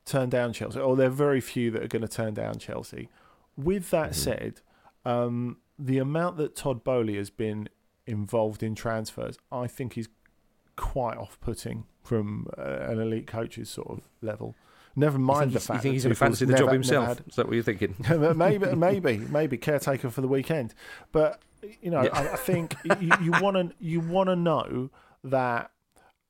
turn 0.06 0.30
down 0.30 0.52
Chelsea, 0.52 0.80
or 0.80 0.96
there 0.96 1.08
are 1.08 1.10
very 1.10 1.40
few 1.40 1.70
that 1.72 1.82
are 1.82 1.88
going 1.88 2.02
to 2.02 2.08
turn 2.08 2.34
down 2.34 2.58
Chelsea. 2.58 3.08
With 3.56 3.90
that 3.90 4.12
Mm-hmm. 4.12 4.30
said, 4.30 4.60
um, 5.04 5.58
the 5.78 5.98
amount 5.98 6.36
that 6.38 6.56
Todd 6.56 6.82
Bowley 6.84 7.16
has 7.16 7.28
been 7.30 7.68
involved 8.06 8.62
in 8.62 8.74
transfers, 8.74 9.36
I 9.52 9.66
think, 9.66 9.98
is 9.98 10.08
quite 10.76 11.16
off-putting 11.16 11.84
from 12.02 12.46
uh, 12.58 12.62
an 12.62 12.98
elite 13.00 13.26
coach's 13.26 13.68
sort 13.70 13.88
of 13.90 14.08
level. 14.22 14.54
Never 14.96 15.18
mind 15.18 15.52
the 15.52 15.60
fact 15.60 15.78
you 15.78 15.82
think 15.82 15.92
he's 15.94 16.02
going 16.04 16.14
to 16.14 16.18
fancy 16.18 16.44
the 16.44 16.52
Tuchel's 16.54 16.66
job 16.66 16.72
himself? 16.72 17.08
had- 17.08 17.22
Is 17.28 17.36
that 17.36 17.46
what 17.46 17.54
you're 17.54 17.62
thinking? 17.62 17.94
maybe, 18.36 18.66
maybe, 18.74 19.18
maybe 19.18 19.56
caretaker 19.56 20.10
for 20.10 20.20
the 20.20 20.28
weekend. 20.28 20.74
But 21.12 21.40
you 21.80 21.90
know, 21.90 22.02
Yeah. 22.02 22.10
I, 22.18 22.32
I 22.32 22.36
think 22.36 22.74
you 23.00 23.32
want 23.40 23.56
to 23.56 23.72
you 23.78 24.00
want 24.00 24.28
to 24.28 24.36
know 24.36 24.90
that 25.24 25.70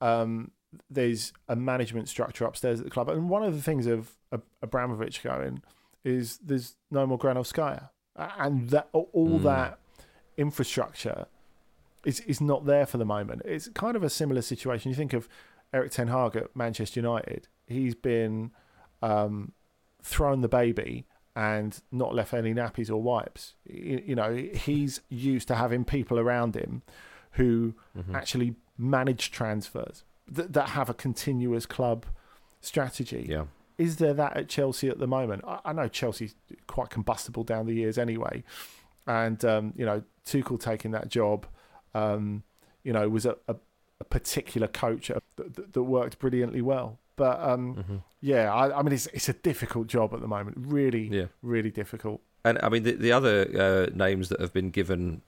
um, 0.01 0.51
there's 0.91 1.33
a 1.49 1.57
management 1.57 2.09
structure 2.09 2.45
upstairs 2.45 2.81
at 2.81 2.85
the 2.85 2.91
club. 2.91 3.09
And 3.09 3.31
one 3.31 3.43
of 3.43 3.55
the 3.55 3.63
things 3.63 3.87
of 3.87 4.17
Ab- 4.33 4.43
Abramovich 4.63 5.23
going 5.23 5.63
is 6.05 6.39
there's 6.39 6.77
no 6.91 7.07
more 7.07 7.19
Granovskaya, 7.19 7.89
and 8.17 8.71
that 8.71 8.89
all 8.93 9.39
Mm. 9.39 9.43
that 9.45 9.79
infrastructure 10.37 11.27
is 12.05 12.21
is 12.21 12.41
not 12.41 12.67
there 12.67 12.87
for 12.87 12.99
the 12.99 13.05
moment. 13.05 13.43
It's 13.45 13.69
kind 13.69 13.97
of 13.97 14.03
a 14.03 14.11
similar 14.11 14.43
situation. 14.43 14.91
You 14.91 14.97
think 14.97 15.13
of 15.13 15.29
Erik 15.73 15.93
Ten 15.93 16.09
Hag 16.09 16.37
at 16.37 16.55
Manchester 16.57 17.01
United. 17.01 17.49
He's 17.67 17.95
been 17.95 18.51
um, 19.03 19.53
thrown 20.03 20.41
the 20.41 20.49
baby 20.49 21.07
and 21.37 21.81
not 21.93 22.15
left 22.15 22.35
any 22.35 22.53
nappies 22.53 22.91
or 22.91 22.97
wipes. 23.01 23.55
You, 23.65 24.03
you 24.07 24.15
know, 24.15 24.35
he's 24.35 25.01
used 25.09 25.47
to 25.49 25.55
having 25.55 25.85
people 25.85 26.19
around 26.19 26.55
him 26.57 26.83
who 27.33 27.75
Mm-hmm. 27.97 28.15
actually 28.17 28.55
manage 28.79 29.31
transfers 29.31 30.05
that, 30.31 30.53
that 30.53 30.71
have 30.71 30.89
a 30.89 30.95
continuous 30.95 31.67
club 31.67 32.07
strategy. 32.61 33.27
Yeah. 33.29 33.45
Is 33.79 33.97
there 33.97 34.15
that 34.15 34.37
at 34.37 34.49
Chelsea 34.49 34.89
at 34.89 34.99
the 34.99 35.07
moment? 35.07 35.43
I, 35.47 35.59
I 35.67 35.73
know 35.73 35.89
Chelsea's 35.89 36.35
quite 36.67 36.91
combustible 36.91 37.45
down 37.45 37.67
the 37.67 37.75
years 37.75 37.97
anyway, 37.99 38.43
and 39.07 39.45
um, 39.45 39.73
you 39.77 39.85
know 39.87 40.03
Tuchel 40.27 40.61
taking 40.61 40.91
that 40.93 41.09
job, 41.09 41.47
um, 41.95 42.43
you 42.85 42.93
know, 42.93 43.09
was 43.09 43.27
a, 43.27 43.37
a, 43.49 43.57
a 44.01 44.05
particular 44.05 44.67
coach 44.69 45.09
that, 45.09 45.23
that, 45.37 45.73
that 45.73 45.83
worked 45.83 46.19
brilliantly 46.19 46.63
well. 46.63 46.99
But 47.17 47.41
um, 47.41 47.75
Mm-hmm. 47.77 47.97
yeah, 48.23 48.53
I, 48.53 48.79
I 48.79 48.83
mean, 48.83 48.93
it's 48.95 49.07
it's 49.09 49.29
a 49.29 49.35
difficult 49.35 49.87
job 49.89 50.15
at 50.15 50.21
the 50.21 50.29
moment. 50.29 50.57
Really, 50.59 51.09
Yeah. 51.09 51.27
really 51.43 51.71
difficult. 51.71 52.21
And 52.45 52.59
I 52.63 52.71
mean, 52.71 52.85
the, 52.85 52.93
the 52.93 53.13
other 53.13 53.91
uh, 53.93 53.95
names 53.95 54.31
that 54.31 54.41
have 54.41 54.53
been 54.55 54.71
given 54.71 55.21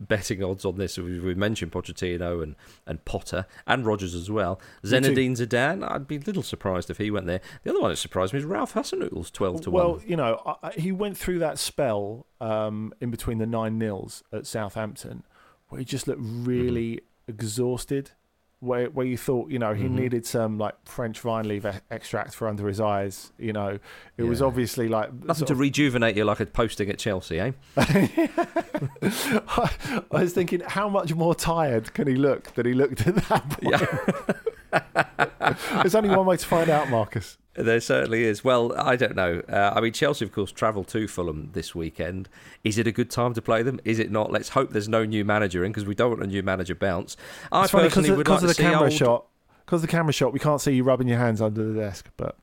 betting 0.00 0.42
odds 0.44 0.64
on 0.64 0.76
this, 0.78 0.96
we, 0.98 1.18
we 1.20 1.34
mentioned 1.34 1.70
Pochettino 1.72 2.40
and, 2.42 2.54
and 2.86 3.04
Potter 3.04 3.46
and 3.66 3.84
Rodgers 3.86 4.14
as 4.14 4.30
well. 4.30 4.60
Zinedine 4.84 5.32
Zidane, 5.36 5.88
I'd 5.88 6.06
be 6.08 6.16
a 6.16 6.20
little 6.20 6.42
surprised 6.42 6.88
if 6.90 6.98
he 6.98 7.10
went 7.10 7.26
there. 7.26 7.40
The 7.62 7.70
other 7.70 7.80
one 7.80 7.90
that 7.90 7.96
surprised 7.96 8.32
me 8.32 8.38
is 8.40 8.44
Ralph 8.44 8.74
Hasenhüttl's 8.74 9.30
12 9.30 9.60
to 9.62 9.70
well, 9.70 9.88
1. 9.90 9.96
Well, 9.98 10.02
you 10.06 10.16
know, 10.16 10.58
I, 10.62 10.70
he 10.72 10.90
went 10.92 11.16
through 11.16 11.38
that 11.40 11.58
spell 11.58 12.26
um, 12.40 12.92
in 13.00 13.10
between 13.10 13.38
the 13.38 13.46
nine 13.46 13.78
nils 13.78 14.22
at 14.32 14.46
Southampton, 14.46 15.22
where 15.68 15.78
he 15.78 15.84
just 15.84 16.06
looked 16.08 16.20
really 16.22 17.00
exhausted. 17.26 18.10
Where 18.60 18.90
where 18.90 19.06
you 19.06 19.16
thought, 19.16 19.50
you 19.52 19.58
know, 19.60 19.72
he 19.72 19.84
Mhm. 19.84 19.90
needed 19.92 20.26
some 20.26 20.58
like 20.58 20.74
French 20.84 21.20
vine 21.20 21.46
leaf 21.46 21.64
e- 21.64 21.70
extract 21.92 22.34
for 22.34 22.48
under 22.48 22.66
his 22.66 22.80
eyes. 22.80 23.30
You 23.38 23.52
know, 23.52 23.78
it 24.16 24.24
was 24.24 24.42
obviously 24.42 24.88
like 24.88 25.12
Nothing 25.24 25.46
to 25.46 25.52
of- 25.52 25.60
rejuvenate 25.60 26.16
you 26.16 26.24
like 26.24 26.40
a 26.40 26.46
posting 26.46 26.90
at 26.90 26.98
Chelsea, 26.98 27.38
eh? 27.38 27.52
I, 27.76 29.70
I 30.10 30.22
was 30.22 30.32
thinking, 30.32 30.60
how 30.66 30.88
much 30.88 31.14
more 31.14 31.36
tired 31.36 31.94
can 31.94 32.08
he 32.08 32.16
look 32.16 32.52
than 32.54 32.66
he 32.66 32.72
looked 32.74 33.06
at 33.06 33.14
that 33.28 33.48
point? 33.50 34.36
There's 35.82 35.94
only 35.94 36.10
one 36.10 36.26
way 36.26 36.36
to 36.36 36.46
find 36.46 36.68
out, 36.70 36.88
Marcus. 36.88 37.38
There 37.54 37.80
certainly 37.80 38.24
is. 38.24 38.44
Well, 38.44 38.72
I 38.78 38.94
don't 38.94 39.16
know. 39.16 39.42
Uh, 39.48 39.72
I 39.74 39.80
mean, 39.80 39.92
Chelsea, 39.92 40.24
of 40.24 40.30
course, 40.30 40.52
travel 40.52 40.84
to 40.84 41.08
Fulham 41.08 41.50
this 41.54 41.74
weekend. 41.74 42.28
Is 42.62 42.78
it 42.78 42.86
a 42.86 42.92
good 42.92 43.10
time 43.10 43.34
to 43.34 43.42
play 43.42 43.64
them? 43.64 43.80
Is 43.84 43.98
it 43.98 44.12
not? 44.12 44.30
Let's 44.30 44.50
hope 44.50 44.70
there's 44.70 44.88
no 44.88 45.04
new 45.04 45.24
manager 45.24 45.64
in 45.64 45.72
because 45.72 45.84
we 45.84 45.96
don't 45.96 46.10
want 46.10 46.22
a 46.22 46.26
new 46.28 46.42
manager 46.42 46.76
bounce. 46.76 47.16
I 47.50 47.62
It's 47.62 47.72
funny 47.72 47.84
because 47.84 47.94
personally 47.94 48.10
of, 48.10 48.16
would 48.18 48.28
like 48.28 48.36
of 48.36 48.40
to 48.42 48.46
the 48.46 48.54
see 48.54 48.62
camera 48.62 48.82
old, 48.84 48.92
shot. 48.92 49.26
Because 49.64 49.82
of 49.82 49.88
the 49.88 49.92
camera 49.92 50.12
shot, 50.12 50.32
we 50.32 50.38
can't 50.38 50.60
see 50.60 50.72
you 50.72 50.84
rubbing 50.84 51.08
your 51.08 51.18
hands 51.18 51.42
under 51.42 51.64
the 51.64 51.78
desk. 51.80 52.08
But 52.16 52.36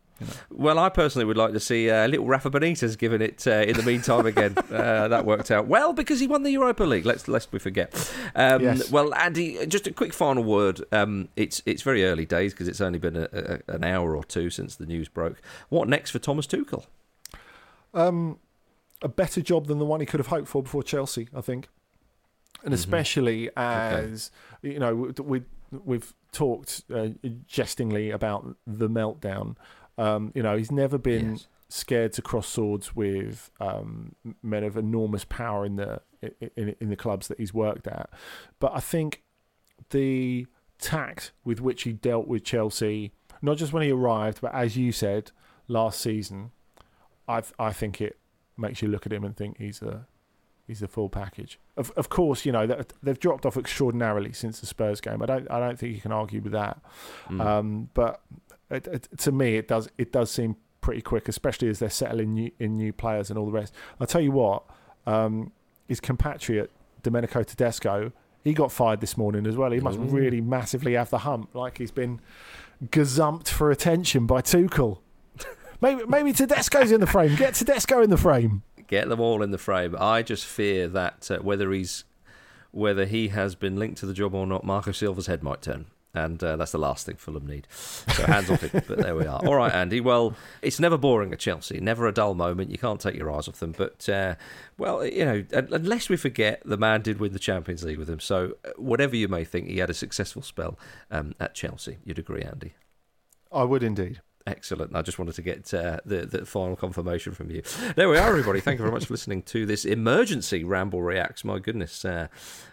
Well, 0.50 0.80
I 0.80 0.90
personally 0.90 1.26
would 1.26 1.38
like 1.38 1.52
to 1.54 1.60
see 1.60 1.90
uh, 1.90 2.08
little 2.08 2.26
Rafa 2.26 2.50
Benitez 2.50 2.98
giving 2.98 3.22
it 3.22 3.46
uh, 3.46 3.52
in 3.52 3.76
the 3.76 3.84
meantime 3.84 4.26
again. 4.26 4.56
uh, 4.72 5.08
that 5.10 5.26
worked 5.26 5.52
out 5.52 5.68
well 5.68 5.94
because 5.94 6.20
he 6.20 6.28
won 6.28 6.44
the 6.44 6.52
Europa 6.52 6.84
League. 6.84 7.06
Let's 7.06 7.28
lest 7.28 7.52
we 7.52 7.60
forget. 7.60 7.94
Um, 8.36 8.62
Yes. 8.62 8.90
Well, 8.90 9.14
Andy, 9.14 9.66
just 9.68 9.88
a 9.88 9.92
quick 9.92 10.14
final 10.14 10.44
word. 10.44 10.82
Um, 10.92 11.28
it's 11.36 11.62
it's 11.66 11.82
very 11.82 12.06
early 12.06 12.26
days 12.26 12.54
because 12.54 12.68
it's 12.68 12.82
only 12.82 13.00
been 13.00 13.16
a, 13.18 13.28
a, 13.34 13.74
an 13.74 13.84
hour 13.84 14.16
or 14.16 14.24
two 14.24 14.50
since 14.50 14.76
the 14.76 14.86
news 14.86 15.08
broke. 15.10 15.42
What 15.70 15.88
next 15.88 16.12
for 16.12 16.20
Thomas 16.20 16.48
Tuchel? 16.48 16.86
um, 17.94 18.40
a 19.02 19.08
better 19.08 19.42
job 19.42 19.68
than 19.68 19.80
the 19.80 19.86
one 19.86 20.00
he 20.00 20.06
could 20.06 20.20
have 20.20 20.28
hoped 20.28 20.48
for 20.48 20.62
before 20.62 20.84
Chelsea, 20.84 21.30
I 21.36 21.42
think, 21.42 21.70
and 22.64 22.74
especially 22.74 23.50
as 23.58 24.32
you 24.62 24.80
know 24.80 24.96
we, 24.96 25.12
we 25.24 25.42
we've 25.84 26.14
talked 26.32 26.84
uh, 26.94 27.10
jestingly 27.48 28.12
about 28.12 28.56
the 28.68 28.90
meltdown. 28.90 29.56
Um, 29.98 30.32
you 30.36 30.44
know, 30.44 30.58
he's 30.58 30.72
never 30.72 30.98
been 30.98 31.32
Yes. 31.34 31.48
scared 31.70 32.14
to 32.14 32.22
cross 32.22 32.48
swords 32.48 32.96
with 32.96 33.50
um, 33.60 34.16
men 34.44 34.64
of 34.64 34.76
enormous 34.78 35.26
power 35.26 35.66
in 35.66 35.76
the 35.78 36.02
in, 36.56 36.76
in 36.80 36.90
the 36.90 36.96
clubs 36.96 37.28
that 37.28 37.38
he's 37.40 37.54
worked 37.54 37.88
at. 37.88 38.10
But 38.60 38.72
I 38.76 38.80
think 38.80 39.24
the 39.92 40.48
tact 40.80 41.32
with 41.44 41.62
which 41.62 41.84
he 41.84 41.94
dealt 41.94 42.28
with 42.28 42.44
Chelsea, 42.44 43.14
not 43.42 43.58
just 43.58 43.74
when 43.74 43.84
he 43.84 43.92
arrived, 43.92 44.40
but 44.42 44.54
as 44.54 44.76
you 44.78 44.92
said 44.92 45.32
last 45.68 46.00
season, 46.02 46.52
I 47.28 47.42
I 47.60 47.72
think 47.72 48.02
it 48.02 48.18
makes 48.58 48.82
you 48.82 48.88
look 48.88 49.06
at 49.06 49.14
him 49.14 49.24
and 49.24 49.36
think 49.36 49.58
he's 49.58 49.82
a 49.82 50.08
he's 50.68 50.82
a 50.82 50.88
full 50.88 51.10
package. 51.10 51.60
Of 51.78 51.92
of 51.92 52.10
course, 52.10 52.46
you 52.46 52.52
know 52.52 52.66
that 52.68 52.94
they've 53.04 53.20
dropped 53.20 53.46
off 53.46 53.56
extraordinarily 53.58 54.34
since 54.34 54.60
the 54.60 54.66
Spurs 54.66 55.00
game. 55.02 55.22
I 55.22 55.26
don't 55.26 55.50
I 55.52 55.60
don't 55.60 55.78
think 55.80 55.94
you 55.96 56.02
can 56.02 56.12
argue 56.12 56.42
with 56.42 56.54
that. 56.54 56.80
Mm. 57.30 57.42
Um, 57.42 57.90
but 57.94 58.22
it, 58.70 58.88
it, 58.88 59.08
to 59.20 59.32
me, 59.32 59.56
it 59.56 59.68
does 59.68 59.90
it 59.98 60.12
does 60.12 60.32
seem 60.32 60.56
pretty 60.82 61.02
quick, 61.02 61.28
especially 61.28 61.68
as 61.68 61.80
they're 61.80 61.90
settling 61.90 62.34
new, 62.34 62.52
in 62.60 62.78
new 62.78 62.94
players 62.94 63.30
and 63.30 63.40
all 63.40 63.46
the 63.46 63.52
rest. 63.52 63.74
I'll 64.00 64.08
tell 64.08 64.22
you 64.22 64.32
what, 64.32 64.64
um, 65.08 65.52
his 65.88 66.00
compatriot 66.00 66.72
Domenico 67.02 67.44
Tedesco, 67.44 68.12
he 68.44 68.54
got 68.54 68.72
fired 68.72 69.02
this 69.02 69.18
morning 69.18 69.48
as 69.48 69.56
well. 69.56 69.72
He 69.72 69.80
must 69.80 69.98
Ooh. 69.98 70.04
really 70.04 70.42
massively 70.42 70.94
have 70.94 71.10
the 71.10 71.20
hump, 71.20 71.54
like 71.56 71.78
he's 71.78 71.92
been 71.92 72.20
gazumped 72.84 73.48
for 73.48 73.72
attention 73.72 74.26
by 74.26 74.42
Tuchel. 74.42 75.00
maybe 75.82 76.04
maybe 76.08 76.34
Tedesco's 76.34 76.92
in 76.92 77.00
the 77.00 77.08
frame. 77.08 77.36
Get 77.36 77.56
Tedesco 77.56 78.02
in 78.02 78.10
the 78.10 78.18
frame. 78.18 78.64
Get 78.88 79.10
them 79.10 79.20
all 79.20 79.42
in 79.42 79.52
the 79.52 79.58
frame. 79.58 79.96
I 80.00 80.22
just 80.22 80.46
fear 80.46 80.88
that 80.90 81.32
uh, 81.32 81.38
whether 81.40 81.72
he's 81.72 82.04
whether 82.72 83.06
he 83.06 83.30
has 83.30 83.56
been 83.56 83.78
linked 83.78 83.98
to 84.00 84.06
the 84.06 84.14
job 84.14 84.36
or 84.36 84.46
not, 84.46 84.64
Marco 84.64 84.92
Silva's 84.92 85.28
head 85.28 85.42
might 85.42 85.62
turn. 85.62 85.86
And 86.16 86.42
uh, 86.44 86.56
that's 86.56 86.72
the 86.72 86.80
last 86.80 87.06
thing 87.06 87.18
Fulham 87.18 87.46
need. 87.46 87.68
So 87.70 88.26
hands 88.26 88.50
off 88.50 88.64
it. 88.64 88.72
But 88.88 89.00
there 89.00 89.16
we 89.16 89.26
are. 89.26 89.46
All 89.46 89.56
right, 89.56 89.74
Andy. 89.74 90.00
Well, 90.00 90.34
it's 90.62 90.80
never 90.80 90.98
boring 90.98 91.34
at 91.34 91.40
Chelsea. 91.40 91.80
Never 91.80 92.08
a 92.08 92.14
dull 92.14 92.36
moment. 92.36 92.72
You 92.72 92.78
can't 92.78 93.02
take 93.02 93.16
your 93.16 93.32
eyes 93.32 93.48
off 93.48 93.60
them. 93.60 93.74
But, 93.78 94.08
uh, 94.08 94.36
well, 94.78 95.06
you 95.06 95.26
know, 95.26 95.44
unless 95.52 96.08
we 96.08 96.18
forget, 96.18 96.62
the 96.66 96.78
man 96.78 97.02
did 97.02 97.20
win 97.20 97.34
the 97.34 97.40
Champions 97.40 97.84
League 97.84 97.98
with 97.98 98.08
them. 98.08 98.22
So 98.22 98.54
uh, 98.64 98.70
whatever 98.78 99.16
you 99.16 99.28
may 99.28 99.44
think, 99.44 99.68
he 99.68 99.80
had 99.80 99.90
a 99.90 99.94
successful 99.94 100.42
spell 100.42 100.80
um, 101.12 101.36
at 101.40 101.54
Chelsea. 101.54 101.98
You'd 102.06 102.20
agree, 102.20 102.42
Andy? 102.42 102.74
I 103.52 103.64
would 103.64 103.84
indeed. 103.84 104.22
Excellent. 104.48 104.96
I 104.96 105.02
just 105.02 105.18
wanted 105.18 105.34
to 105.36 105.42
get 105.42 105.74
uh, 105.74 106.00
the, 106.06 106.28
the 106.28 106.46
final 106.46 106.76
confirmation 106.76 107.34
from 107.34 107.50
you. 107.50 107.64
There 107.96 108.08
we 108.08 108.18
are, 108.18 108.30
everybody. 108.30 108.60
Thank 108.60 108.78
you 108.78 108.84
very 108.84 108.94
much 108.94 109.08
for 109.08 109.14
listening 109.14 109.42
to 109.44 109.66
this 109.66 109.86
emergency 109.86 110.64
Ramble 110.64 111.02
Reacts. 111.02 111.44
My 111.44 111.58
goodness. 111.58 112.06
Uh, 112.06 112.28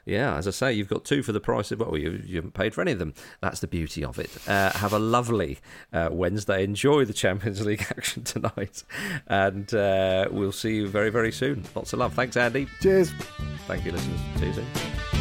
yeah, 0.05 0.37
as 0.37 0.47
I 0.47 0.51
say, 0.51 0.73
you've 0.75 0.89
got 0.89 1.07
two 1.07 1.23
for 1.23 1.33
the 1.33 1.41
price 1.41 1.73
of, 1.73 1.81
well, 1.81 1.97
you, 1.97 2.23
you 2.27 2.37
haven't 2.37 2.53
paid 2.53 2.75
for 2.75 2.83
any 2.83 2.93
of 2.93 2.99
them. 2.99 3.15
That's 3.41 3.61
the 3.61 3.69
beauty 3.69 4.05
of 4.05 4.19
it. 4.19 4.31
Uh, 4.47 4.71
have 4.73 4.93
a 4.93 4.99
lovely 4.99 5.61
uh, 5.95 6.11
Wednesday. 6.13 6.63
Enjoy 6.63 7.07
the 7.07 7.15
Champions 7.15 7.65
League 7.65 7.87
action 7.91 8.23
tonight. 8.23 8.85
And 9.27 9.73
uh, 9.73 10.29
we'll 10.31 10.53
see 10.53 10.75
you 10.77 10.89
very, 10.89 11.09
very 11.09 11.33
soon. 11.33 11.65
Lots 11.75 11.95
of 11.95 12.01
love. 12.01 12.13
Thanks, 12.13 12.37
Andy. 12.37 12.69
Cheers. 12.83 13.13
Thank 13.67 13.87
you, 13.87 13.93
listeners. 13.93 14.21
See 14.39 14.47
you 14.47 14.53
soon. 14.53 15.12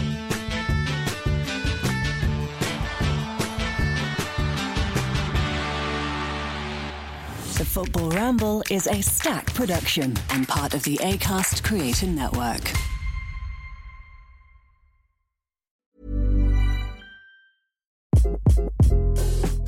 Football 7.72 8.10
Ramble 8.10 8.64
is 8.70 8.86
a 8.86 9.02
stack 9.02 9.46
production 9.54 10.14
and 10.32 10.46
part 10.46 10.74
of 10.74 10.84
the 10.84 10.98
ACAST 10.98 11.64
Creator 11.64 12.08
Network. 12.08 12.70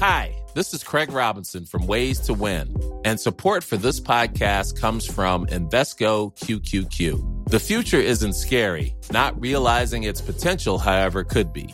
Hi, 0.01 0.35
this 0.53 0.73
is 0.73 0.83
Craig 0.83 1.13
Robinson 1.13 1.65
from 1.65 1.87
Ways 1.87 2.19
to 2.19 2.33
Win, 2.33 2.75
and 3.05 3.17
support 3.17 3.63
for 3.63 3.77
this 3.77 4.01
podcast 4.01 4.77
comes 4.77 5.05
from 5.05 5.47
Invesco 5.47 6.35
QQQ. 6.39 7.47
The 7.49 7.59
future 7.61 8.01
isn't 8.01 8.33
scary. 8.33 8.97
Not 9.13 9.39
realizing 9.39 10.03
its 10.03 10.19
potential, 10.19 10.77
however, 10.77 11.23
could 11.23 11.53
be. 11.53 11.73